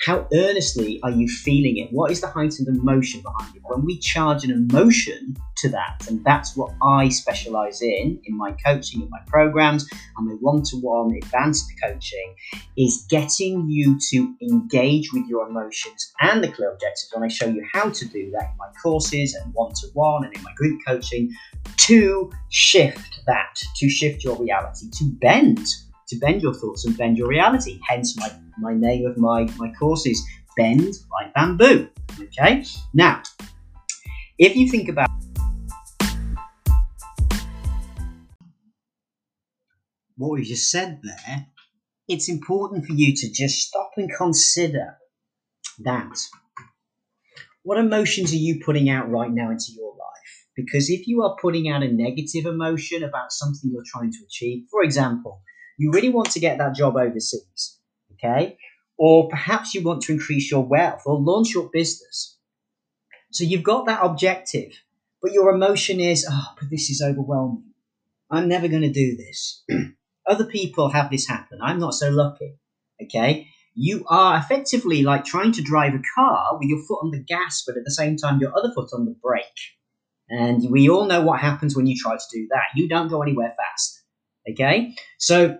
how 0.00 0.26
earnestly 0.32 0.98
are 1.02 1.10
you 1.10 1.28
feeling 1.28 1.76
it? 1.76 1.92
What 1.92 2.10
is 2.10 2.22
the 2.22 2.26
heightened 2.26 2.68
emotion 2.68 3.20
behind 3.20 3.54
it? 3.54 3.62
When 3.64 3.84
we 3.84 3.98
charge 3.98 4.44
an 4.44 4.50
emotion 4.50 5.36
to 5.58 5.68
that, 5.70 6.06
and 6.08 6.24
that's 6.24 6.56
what 6.56 6.72
I 6.82 7.10
specialize 7.10 7.82
in 7.82 8.18
in 8.24 8.36
my 8.36 8.52
coaching, 8.64 9.02
in 9.02 9.10
my 9.10 9.20
programs, 9.26 9.86
and 10.16 10.26
my 10.26 10.32
one 10.40 10.62
to 10.64 10.76
one 10.76 11.14
advanced 11.14 11.70
coaching, 11.82 12.34
is 12.78 13.06
getting 13.10 13.68
you 13.68 13.98
to 14.10 14.34
engage 14.40 15.12
with 15.12 15.26
your 15.26 15.46
emotions 15.46 16.12
and 16.20 16.42
the 16.42 16.48
clear 16.48 16.72
objectives. 16.72 17.12
And 17.14 17.24
I 17.24 17.28
show 17.28 17.46
you 17.46 17.62
how 17.70 17.90
to 17.90 18.04
do 18.06 18.30
that 18.30 18.50
in 18.52 18.56
my 18.58 18.70
courses 18.82 19.34
and 19.34 19.52
one 19.52 19.74
to 19.74 19.88
one 19.92 20.24
and 20.24 20.34
in 20.34 20.42
my 20.42 20.54
group 20.54 20.80
coaching 20.86 21.30
to 21.76 22.30
shift 22.48 23.20
that, 23.26 23.60
to 23.76 23.88
shift 23.90 24.24
your 24.24 24.36
reality, 24.36 24.88
to 24.90 25.04
bend 25.20 25.66
to 26.10 26.18
bend 26.18 26.42
your 26.42 26.52
thoughts 26.52 26.84
and 26.84 26.96
bend 26.98 27.16
your 27.16 27.28
reality. 27.28 27.78
Hence 27.88 28.16
my, 28.16 28.30
my 28.58 28.74
name 28.74 29.06
of 29.06 29.16
my, 29.16 29.48
my 29.56 29.72
course 29.72 30.06
is 30.06 30.20
Bend 30.56 30.94
Like 31.12 31.32
Bamboo. 31.34 31.88
Okay? 32.20 32.64
Now, 32.92 33.22
if 34.36 34.56
you 34.56 34.68
think 34.68 34.88
about 34.88 35.08
what 40.16 40.32
we 40.32 40.42
just 40.42 40.70
said 40.70 41.00
there, 41.02 41.46
it's 42.08 42.28
important 42.28 42.86
for 42.86 42.92
you 42.92 43.14
to 43.14 43.32
just 43.32 43.68
stop 43.68 43.92
and 43.96 44.10
consider 44.12 44.96
that. 45.84 46.18
What 47.62 47.78
emotions 47.78 48.32
are 48.32 48.36
you 48.36 48.60
putting 48.64 48.90
out 48.90 49.08
right 49.08 49.30
now 49.30 49.50
into 49.50 49.72
your 49.76 49.90
life? 49.90 50.46
Because 50.56 50.90
if 50.90 51.06
you 51.06 51.22
are 51.22 51.36
putting 51.40 51.70
out 51.70 51.84
a 51.84 51.92
negative 51.92 52.46
emotion 52.46 53.04
about 53.04 53.30
something 53.30 53.70
you're 53.70 53.84
trying 53.86 54.10
to 54.10 54.24
achieve, 54.26 54.64
for 54.70 54.82
example, 54.82 55.42
you 55.80 55.90
really 55.90 56.10
want 56.10 56.30
to 56.30 56.40
get 56.40 56.58
that 56.58 56.74
job 56.74 56.94
overseas, 56.96 57.78
okay? 58.12 58.58
Or 58.98 59.30
perhaps 59.30 59.72
you 59.72 59.82
want 59.82 60.02
to 60.02 60.12
increase 60.12 60.50
your 60.50 60.62
wealth 60.62 61.04
or 61.06 61.18
launch 61.18 61.54
your 61.54 61.70
business. 61.70 62.36
So 63.30 63.44
you've 63.44 63.62
got 63.62 63.86
that 63.86 64.04
objective, 64.04 64.72
but 65.22 65.32
your 65.32 65.54
emotion 65.54 65.98
is, 65.98 66.26
oh, 66.30 66.48
but 66.60 66.68
this 66.68 66.90
is 66.90 67.00
overwhelming. 67.00 67.72
I'm 68.30 68.46
never 68.46 68.68
going 68.68 68.82
to 68.82 68.92
do 68.92 69.16
this. 69.16 69.64
Other 70.26 70.44
people 70.44 70.90
have 70.90 71.10
this 71.10 71.26
happen. 71.26 71.60
I'm 71.62 71.78
not 71.78 71.94
so 71.94 72.10
lucky, 72.10 72.58
okay? 73.02 73.48
You 73.74 74.04
are 74.06 74.36
effectively 74.36 75.02
like 75.02 75.24
trying 75.24 75.52
to 75.52 75.62
drive 75.62 75.94
a 75.94 76.02
car 76.14 76.58
with 76.58 76.68
your 76.68 76.82
foot 76.86 77.00
on 77.04 77.10
the 77.10 77.24
gas, 77.24 77.64
but 77.66 77.78
at 77.78 77.84
the 77.86 77.90
same 77.90 78.18
time, 78.18 78.38
your 78.38 78.54
other 78.54 78.70
foot 78.74 78.90
on 78.92 79.06
the 79.06 79.16
brake. 79.22 79.44
And 80.28 80.70
we 80.70 80.90
all 80.90 81.06
know 81.06 81.22
what 81.22 81.40
happens 81.40 81.74
when 81.74 81.86
you 81.86 81.96
try 81.96 82.16
to 82.16 82.30
do 82.30 82.46
that. 82.50 82.64
You 82.74 82.86
don't 82.86 83.08
go 83.08 83.22
anywhere 83.22 83.54
fast. 83.56 84.02
Okay? 84.50 84.94
So 85.18 85.58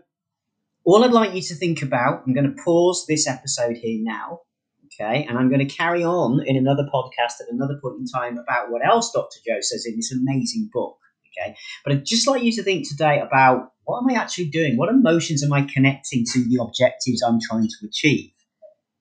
all 0.85 1.05
I'd 1.05 1.13
like 1.13 1.35
you 1.35 1.43
to 1.43 1.55
think 1.55 1.83
about, 1.83 2.23
I'm 2.27 2.35
going 2.35 2.55
to 2.55 2.63
pause 2.63 3.05
this 3.07 3.29
episode 3.29 3.77
here 3.77 4.01
now, 4.03 4.41
okay, 4.87 5.25
and 5.29 5.39
I'm 5.39 5.49
going 5.49 5.67
to 5.67 5.75
carry 5.75 6.05
on 6.05 6.43
in 6.47 6.57
another 6.57 6.89
podcast 6.93 7.41
at 7.41 7.51
another 7.51 7.79
point 7.83 7.97
in 7.99 8.07
time 8.07 8.39
about 8.39 8.71
what 8.71 8.85
else 8.85 9.13
Dr. 9.13 9.39
Joe 9.47 9.61
says 9.61 9.87
in 9.87 9.97
this 9.97 10.13
amazing 10.13 10.71
book, 10.73 10.99
okay. 11.27 11.57
But 11.85 11.93
I'd 11.93 12.05
just 12.05 12.27
like 12.27 12.43
you 12.43 12.53
to 12.53 12.63
think 12.63 12.89
today 12.89 13.21
about 13.21 13.73
what 13.85 13.99
am 13.99 14.11
I 14.11 14.21
actually 14.21 14.49
doing? 14.49 14.77
What 14.77 14.89
emotions 14.89 15.43
am 15.43 15.53
I 15.53 15.63
connecting 15.63 16.25
to 16.33 16.49
the 16.49 16.63
objectives 16.63 17.23
I'm 17.23 17.41
trying 17.41 17.69
to 17.69 17.87
achieve, 17.87 18.31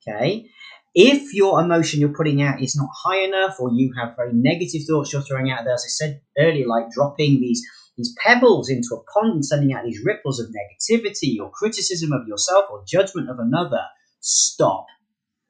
okay. 0.07 0.47
If 0.95 1.35
your 1.35 1.61
emotion 1.61 1.99
you're 1.99 2.15
putting 2.15 2.41
out 2.41 2.61
is 2.61 2.75
not 2.75 2.89
high 3.03 3.19
enough, 3.19 3.57
or 3.59 3.69
you 3.71 3.93
have 3.97 4.15
very 4.15 4.33
negative 4.33 4.81
thoughts 4.89 5.13
you're 5.13 5.21
throwing 5.21 5.51
out 5.51 5.63
there, 5.63 5.75
as 5.75 5.85
I 5.85 5.87
said 5.87 6.21
earlier, 6.37 6.67
like 6.67 6.89
dropping 6.89 7.39
these 7.39 7.61
these 7.99 8.15
pebbles 8.23 8.69
into 8.69 8.95
a 8.95 9.03
pond 9.11 9.45
sending 9.45 9.73
out 9.73 9.83
these 9.83 9.99
ripples 10.05 10.39
of 10.39 10.47
negativity 10.47 11.37
or 11.37 11.51
criticism 11.51 12.13
of 12.13 12.25
yourself 12.29 12.65
or 12.71 12.81
judgment 12.87 13.29
of 13.29 13.39
another, 13.39 13.81
stop. 14.21 14.85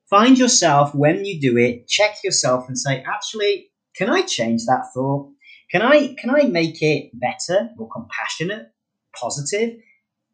Find 0.09 0.35
yourself 0.35 0.95
when 0.95 1.25
you 1.25 1.39
do 1.39 1.57
it, 1.57 1.87
check 1.87 2.15
yourself 2.23 2.67
and 2.67 2.75
say, 2.75 3.03
actually, 3.03 3.69
can 3.95 4.09
I 4.09 4.23
change 4.23 4.65
that 4.65 4.85
thought? 4.95 5.31
Can 5.69 5.83
I 5.83 6.15
can 6.15 6.31
I 6.31 6.47
make 6.47 6.81
it 6.81 7.11
better, 7.13 7.69
more 7.77 7.87
compassionate, 7.89 8.71
positive? 9.15 9.77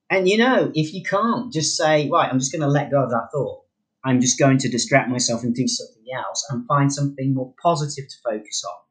And 0.10 0.30
you 0.30 0.38
know, 0.38 0.72
if 0.74 0.94
you 0.94 1.04
can't, 1.04 1.52
just 1.52 1.76
say, 1.76 2.10
right, 2.10 2.32
I'm 2.32 2.40
just 2.40 2.54
going 2.54 2.62
to 2.62 2.70
let 2.70 2.92
go 2.92 3.04
of 3.04 3.10
that 3.10 3.28
thought. 3.34 3.64
I'm 4.06 4.22
just 4.22 4.40
going 4.40 4.60
to 4.60 4.70
distract 4.70 5.10
myself 5.10 5.44
and 5.44 5.54
do 5.54 5.68
something 5.68 6.06
else 6.16 6.46
and 6.50 6.66
find 6.66 6.94
something 6.94 7.34
more 7.34 7.54
positive 7.62 8.08
to 8.08 8.16
focus 8.24 8.64
on. 8.64 8.86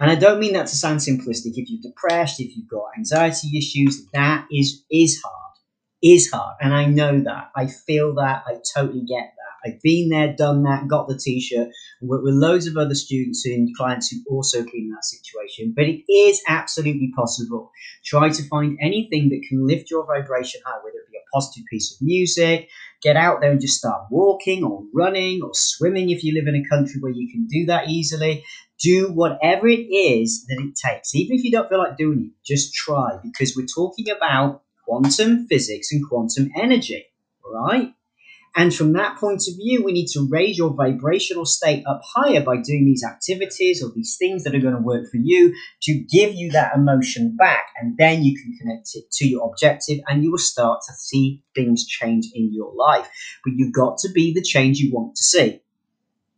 And 0.00 0.10
I 0.10 0.14
don't 0.14 0.40
mean 0.40 0.54
that 0.54 0.66
to 0.68 0.76
sound 0.76 1.00
simplistic. 1.00 1.52
If 1.56 1.70
you're 1.70 1.80
depressed, 1.82 2.40
if 2.40 2.56
you've 2.56 2.68
got 2.68 2.96
anxiety 2.96 3.56
issues, 3.56 4.06
that 4.12 4.46
is 4.50 4.84
is 4.90 5.20
hard, 5.22 5.54
is 6.02 6.30
hard, 6.30 6.56
and 6.60 6.74
I 6.74 6.86
know 6.86 7.20
that. 7.20 7.50
I 7.54 7.66
feel 7.66 8.14
that. 8.14 8.44
I 8.46 8.56
totally 8.74 9.04
get 9.04 9.32
that. 9.36 9.42
I've 9.64 9.80
been 9.82 10.08
there, 10.08 10.34
done 10.36 10.64
that, 10.64 10.88
got 10.88 11.08
the 11.08 11.16
t-shirt, 11.16 11.68
worked 12.00 12.24
with 12.24 12.34
loads 12.34 12.66
of 12.66 12.76
other 12.76 12.94
students 12.94 13.46
and 13.46 13.74
clients 13.76 14.10
who've 14.10 14.26
also 14.28 14.64
been 14.64 14.72
in 14.74 14.90
that 14.90 15.04
situation. 15.04 15.72
But 15.76 15.84
it 15.84 16.02
is 16.12 16.42
absolutely 16.48 17.12
possible. 17.14 17.70
Try 18.04 18.30
to 18.30 18.48
find 18.48 18.78
anything 18.80 19.28
that 19.28 19.46
can 19.48 19.66
lift 19.66 19.90
your 19.90 20.04
vibration 20.04 20.60
high, 20.66 20.78
whether 20.82 20.98
it 20.98 21.10
be 21.10 21.18
a 21.18 21.30
positive 21.32 21.64
piece 21.70 21.94
of 21.94 22.04
music, 22.04 22.68
get 23.02 23.16
out 23.16 23.40
there 23.40 23.50
and 23.50 23.60
just 23.60 23.78
start 23.78 24.06
walking 24.10 24.64
or 24.64 24.82
running 24.94 25.42
or 25.42 25.50
swimming 25.52 26.10
if 26.10 26.24
you 26.24 26.34
live 26.34 26.46
in 26.46 26.56
a 26.56 26.68
country 26.68 27.00
where 27.00 27.12
you 27.12 27.28
can 27.30 27.46
do 27.46 27.66
that 27.66 27.88
easily 27.88 28.44
do 28.82 29.12
whatever 29.12 29.68
it 29.68 29.86
is 29.92 30.44
that 30.48 30.60
it 30.60 30.74
takes. 30.74 31.14
Even 31.14 31.36
if 31.36 31.44
you 31.44 31.50
don't 31.50 31.68
feel 31.68 31.78
like 31.78 31.96
doing 31.96 32.30
it, 32.32 32.44
just 32.44 32.74
try 32.74 33.18
because 33.22 33.56
we're 33.56 33.66
talking 33.66 34.10
about 34.10 34.62
quantum 34.84 35.46
physics 35.46 35.92
and 35.92 36.06
quantum 36.08 36.50
energy, 36.56 37.06
right? 37.44 37.94
And 38.54 38.74
from 38.74 38.92
that 38.92 39.16
point 39.16 39.48
of 39.48 39.56
view, 39.56 39.82
we 39.82 39.92
need 39.92 40.08
to 40.08 40.28
raise 40.30 40.58
your 40.58 40.74
vibrational 40.74 41.46
state 41.46 41.84
up 41.86 42.02
higher 42.04 42.42
by 42.42 42.56
doing 42.56 42.84
these 42.84 43.02
activities 43.02 43.82
or 43.82 43.90
these 43.94 44.16
things 44.18 44.44
that 44.44 44.54
are 44.54 44.60
going 44.60 44.74
to 44.74 44.80
work 44.80 45.10
for 45.10 45.16
you 45.16 45.54
to 45.84 45.94
give 45.94 46.34
you 46.34 46.50
that 46.50 46.76
emotion 46.76 47.34
back. 47.34 47.68
And 47.80 47.96
then 47.96 48.22
you 48.22 48.36
can 48.36 48.54
connect 48.60 48.90
it 48.94 49.10
to 49.12 49.26
your 49.26 49.48
objective 49.48 50.00
and 50.06 50.22
you 50.22 50.32
will 50.32 50.38
start 50.38 50.82
to 50.86 50.92
see 50.94 51.42
things 51.54 51.86
change 51.86 52.26
in 52.34 52.52
your 52.52 52.74
life. 52.74 53.08
But 53.42 53.54
you've 53.56 53.72
got 53.72 53.96
to 53.98 54.10
be 54.12 54.34
the 54.34 54.42
change 54.42 54.78
you 54.78 54.92
want 54.92 55.16
to 55.16 55.22
see. 55.22 55.61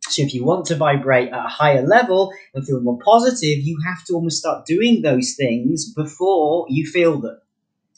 So 0.09 0.21
if 0.21 0.35
you 0.35 0.45
want 0.45 0.65
to 0.67 0.75
vibrate 0.75 1.29
at 1.29 1.45
a 1.45 1.49
higher 1.49 1.85
level 1.85 2.31
and 2.53 2.65
feel 2.65 2.79
more 2.79 2.99
positive, 3.03 3.59
you 3.59 3.79
have 3.87 4.05
to 4.05 4.13
almost 4.13 4.37
start 4.37 4.65
doing 4.65 5.01
those 5.01 5.33
things 5.33 5.91
before 5.93 6.67
you 6.69 6.85
feel 6.85 7.19
them. 7.19 7.39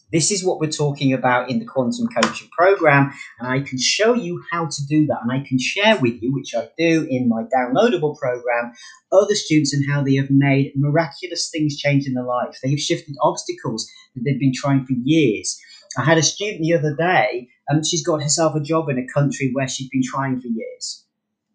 This 0.09 0.31
is 0.31 0.43
what 0.43 0.61
we're 0.61 0.71
talking 0.71 1.11
about 1.11 1.49
in 1.49 1.59
the 1.59 1.65
quantum 1.65 2.07
coaching 2.07 2.47
program, 2.57 3.11
and 3.39 3.49
I 3.49 3.59
can 3.59 3.77
show 3.77 4.13
you 4.13 4.41
how 4.49 4.67
to 4.67 4.85
do 4.87 5.05
that. 5.07 5.19
And 5.21 5.33
I 5.33 5.45
can 5.45 5.59
share 5.59 5.97
with 5.99 6.23
you, 6.23 6.33
which 6.33 6.55
I 6.55 6.69
do 6.77 7.05
in 7.09 7.27
my 7.27 7.43
downloadable 7.43 8.17
program, 8.17 8.71
other 9.11 9.35
students 9.35 9.73
and 9.73 9.85
how 9.91 10.01
they 10.01 10.15
have 10.15 10.29
made 10.29 10.71
miraculous 10.77 11.49
things 11.49 11.75
change 11.75 12.07
in 12.07 12.13
their 12.13 12.23
life. 12.23 12.57
They 12.63 12.69
have 12.69 12.79
shifted 12.79 13.15
obstacles 13.21 13.85
that 14.15 14.21
they've 14.23 14.39
been 14.39 14.53
trying 14.55 14.85
for 14.85 14.93
years. 14.93 15.59
I 15.97 16.05
had 16.05 16.17
a 16.17 16.23
student 16.23 16.61
the 16.61 16.73
other 16.73 16.95
day, 16.95 17.49
and 17.67 17.85
she's 17.85 18.05
got 18.05 18.23
herself 18.23 18.55
a 18.55 18.61
job 18.61 18.87
in 18.87 18.97
a 18.97 19.13
country 19.13 19.51
where 19.51 19.67
she's 19.67 19.89
been 19.89 20.03
trying 20.03 20.39
for 20.39 20.47
years 20.47 21.03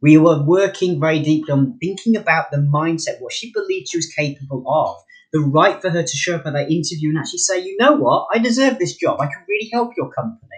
we 0.02 0.18
were 0.18 0.42
working 0.42 1.00
very 1.00 1.20
deeply 1.20 1.52
on 1.52 1.78
thinking 1.80 2.16
about 2.16 2.50
the 2.50 2.58
mindset, 2.58 3.20
what 3.20 3.32
she 3.32 3.52
believed 3.52 3.88
she 3.88 3.98
was 3.98 4.12
capable 4.12 4.64
of, 4.66 4.96
the 5.32 5.40
right 5.40 5.80
for 5.80 5.90
her 5.90 6.02
to 6.02 6.16
show 6.16 6.34
up 6.34 6.46
at 6.46 6.52
that 6.54 6.70
interview 6.70 7.10
and 7.10 7.18
actually 7.18 7.38
say, 7.38 7.60
you 7.60 7.76
know 7.78 7.92
what, 7.92 8.26
I 8.34 8.38
deserve 8.38 8.78
this 8.78 8.96
job. 8.96 9.20
I 9.20 9.26
can 9.26 9.44
really 9.48 9.70
help 9.72 9.92
your 9.96 10.10
company. 10.10 10.48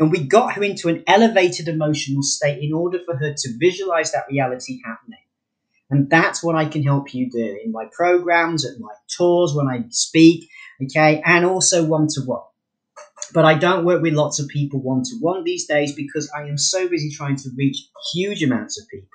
And 0.00 0.10
we 0.10 0.26
got 0.26 0.54
her 0.54 0.64
into 0.64 0.88
an 0.88 1.04
elevated 1.06 1.68
emotional 1.68 2.22
state 2.22 2.62
in 2.62 2.72
order 2.72 2.98
for 3.04 3.16
her 3.16 3.34
to 3.34 3.58
visualize 3.58 4.12
that 4.12 4.24
reality 4.30 4.80
happening. 4.84 5.20
And 5.90 6.10
that's 6.10 6.42
what 6.42 6.56
I 6.56 6.64
can 6.66 6.82
help 6.82 7.14
you 7.14 7.30
do 7.30 7.58
in 7.64 7.72
my 7.72 7.86
programs, 7.92 8.66
at 8.66 8.80
my 8.80 8.92
tours, 9.16 9.54
when 9.54 9.68
I 9.68 9.84
speak, 9.90 10.48
okay, 10.82 11.22
and 11.24 11.46
also 11.46 11.84
one 11.84 12.08
to 12.08 12.22
one. 12.22 12.42
But 13.32 13.44
I 13.44 13.54
don't 13.54 13.84
work 13.84 14.02
with 14.02 14.14
lots 14.14 14.40
of 14.40 14.48
people 14.48 14.80
one 14.80 15.02
to 15.04 15.16
one 15.20 15.44
these 15.44 15.66
days 15.66 15.94
because 15.94 16.30
I 16.36 16.42
am 16.42 16.58
so 16.58 16.88
busy 16.88 17.10
trying 17.10 17.36
to 17.36 17.50
reach 17.56 17.88
huge 18.14 18.42
amounts 18.42 18.80
of 18.80 18.88
people. 18.88 19.08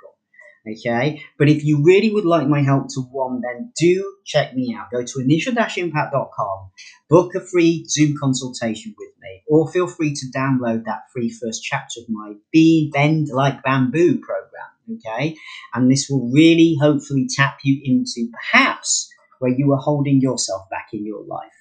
Okay, 0.67 1.23
but 1.39 1.49
if 1.49 1.63
you 1.65 1.83
really 1.83 2.11
would 2.13 2.25
like 2.25 2.47
my 2.47 2.61
help 2.61 2.87
to 2.89 3.01
one, 3.01 3.41
then 3.41 3.71
do 3.75 4.17
check 4.25 4.53
me 4.53 4.75
out. 4.77 4.91
Go 4.91 5.03
to 5.03 5.19
initial-impact.com, 5.19 6.69
book 7.09 7.33
a 7.33 7.39
free 7.41 7.83
Zoom 7.87 8.15
consultation 8.15 8.93
with 8.95 9.09
me, 9.19 9.41
or 9.47 9.71
feel 9.71 9.87
free 9.87 10.13
to 10.13 10.27
download 10.27 10.85
that 10.85 11.09
free 11.11 11.31
first 11.31 11.63
chapter 11.63 12.01
of 12.01 12.09
my 12.09 12.33
Be 12.51 12.91
Bend 12.93 13.29
Like 13.33 13.63
Bamboo 13.63 14.19
program. 14.19 14.97
Okay, 14.97 15.35
and 15.73 15.89
this 15.89 16.07
will 16.07 16.29
really 16.31 16.77
hopefully 16.79 17.27
tap 17.27 17.57
you 17.63 17.81
into 17.83 18.29
perhaps 18.31 19.09
where 19.39 19.51
you 19.51 19.71
are 19.71 19.79
holding 19.79 20.21
yourself 20.21 20.69
back 20.69 20.89
in 20.93 21.05
your 21.07 21.23
life. 21.25 21.60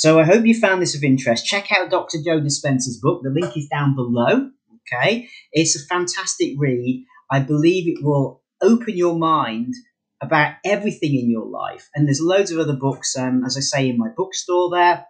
So 0.00 0.18
I 0.18 0.24
hope 0.24 0.46
you 0.46 0.58
found 0.58 0.80
this 0.80 0.96
of 0.96 1.04
interest. 1.04 1.44
Check 1.44 1.70
out 1.70 1.90
Dr. 1.90 2.16
Joe 2.24 2.40
Dispenza's 2.40 2.98
book. 3.02 3.20
The 3.22 3.28
link 3.28 3.54
is 3.54 3.68
down 3.68 3.94
below. 3.94 4.48
Okay, 4.90 5.28
it's 5.52 5.76
a 5.76 5.86
fantastic 5.86 6.54
read. 6.56 7.04
I 7.30 7.40
believe 7.40 7.86
it 7.86 8.02
will 8.02 8.42
open 8.62 8.96
your 8.96 9.18
mind 9.18 9.74
about 10.22 10.54
everything 10.64 11.18
in 11.18 11.30
your 11.30 11.44
life. 11.44 11.90
And 11.94 12.06
there's 12.06 12.22
loads 12.22 12.50
of 12.50 12.58
other 12.58 12.76
books, 12.76 13.14
um, 13.14 13.44
as 13.44 13.58
I 13.58 13.60
say, 13.60 13.90
in 13.90 13.98
my 13.98 14.08
bookstore 14.16 14.70
there. 14.70 15.04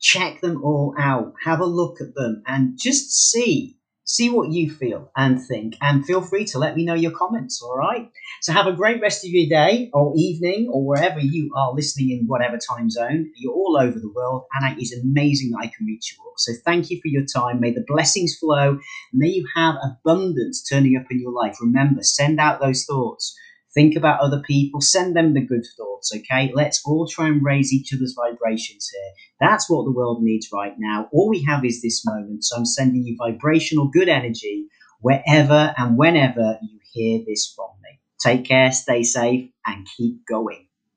Check 0.00 0.40
them 0.40 0.64
all 0.64 0.94
out. 0.98 1.34
Have 1.44 1.60
a 1.60 1.66
look 1.66 2.00
at 2.00 2.14
them 2.14 2.44
and 2.46 2.78
just 2.80 3.12
see 3.30 3.76
see 4.04 4.30
what 4.30 4.52
you 4.52 4.70
feel 4.70 5.10
and 5.16 5.40
think, 5.40 5.76
and 5.80 6.04
feel 6.04 6.20
free 6.20 6.44
to 6.46 6.58
let 6.58 6.76
me 6.76 6.84
know 6.84 6.94
your 6.94 7.10
comments. 7.10 7.60
All 7.62 7.76
right. 7.76 8.10
So 8.42 8.52
have 8.52 8.66
a 8.66 8.72
great 8.72 9.00
rest 9.00 9.24
of 9.24 9.30
your 9.30 9.48
day 9.48 9.90
or 9.92 10.12
evening 10.16 10.68
or 10.72 10.86
wherever 10.86 11.18
you 11.18 11.50
are 11.56 11.72
listening 11.72 12.10
in 12.10 12.26
whatever 12.26 12.58
time 12.58 12.90
zone. 12.90 13.30
You're 13.36 13.54
all 13.54 13.78
over 13.80 13.98
the 13.98 14.12
world, 14.14 14.44
and 14.52 14.76
it 14.76 14.82
is 14.82 14.92
amazing 14.92 15.50
that 15.50 15.60
I 15.62 15.72
can 15.76 15.86
reach 15.86 16.12
you 16.12 16.24
all. 16.24 16.34
So 16.36 16.52
thank 16.64 16.90
you 16.90 17.00
for 17.00 17.08
your 17.08 17.24
time. 17.24 17.60
May 17.60 17.72
the 17.72 17.84
blessings 17.86 18.36
flow. 18.36 18.78
May 19.12 19.28
you 19.28 19.46
have 19.54 19.76
abundance 19.82 20.62
turning 20.62 20.96
up 20.96 21.06
in 21.10 21.20
your 21.20 21.32
life. 21.32 21.56
Remember, 21.60 22.02
send 22.02 22.38
out 22.40 22.60
those 22.60 22.84
thoughts. 22.84 23.36
Think 23.74 23.96
about 23.96 24.20
other 24.20 24.40
people, 24.46 24.80
send 24.80 25.16
them 25.16 25.34
the 25.34 25.44
good 25.44 25.64
thoughts, 25.76 26.12
okay? 26.14 26.52
Let's 26.54 26.80
all 26.84 27.08
try 27.08 27.28
and 27.28 27.44
raise 27.44 27.72
each 27.72 27.92
other's 27.92 28.14
vibrations 28.16 28.88
here. 28.88 29.12
That's 29.48 29.68
what 29.68 29.84
the 29.84 29.92
world 29.92 30.22
needs 30.22 30.48
right 30.52 30.74
now. 30.78 31.08
All 31.12 31.28
we 31.28 31.42
have 31.44 31.64
is 31.64 31.82
this 31.82 32.04
moment, 32.06 32.44
so 32.44 32.56
I'm 32.56 32.66
sending 32.66 33.04
you 33.04 33.16
vibrational 33.18 33.88
good 33.88 34.08
energy 34.08 34.66
wherever 35.00 35.74
and 35.76 35.98
whenever 35.98 36.58
you 36.62 36.78
hear 36.92 37.20
this 37.26 37.52
from 37.54 37.70
me. 37.82 37.98
Take 38.20 38.46
care, 38.46 38.72
stay 38.72 39.02
safe, 39.02 39.50
and 39.66 39.86
keep 39.96 40.24
going. 40.26 40.66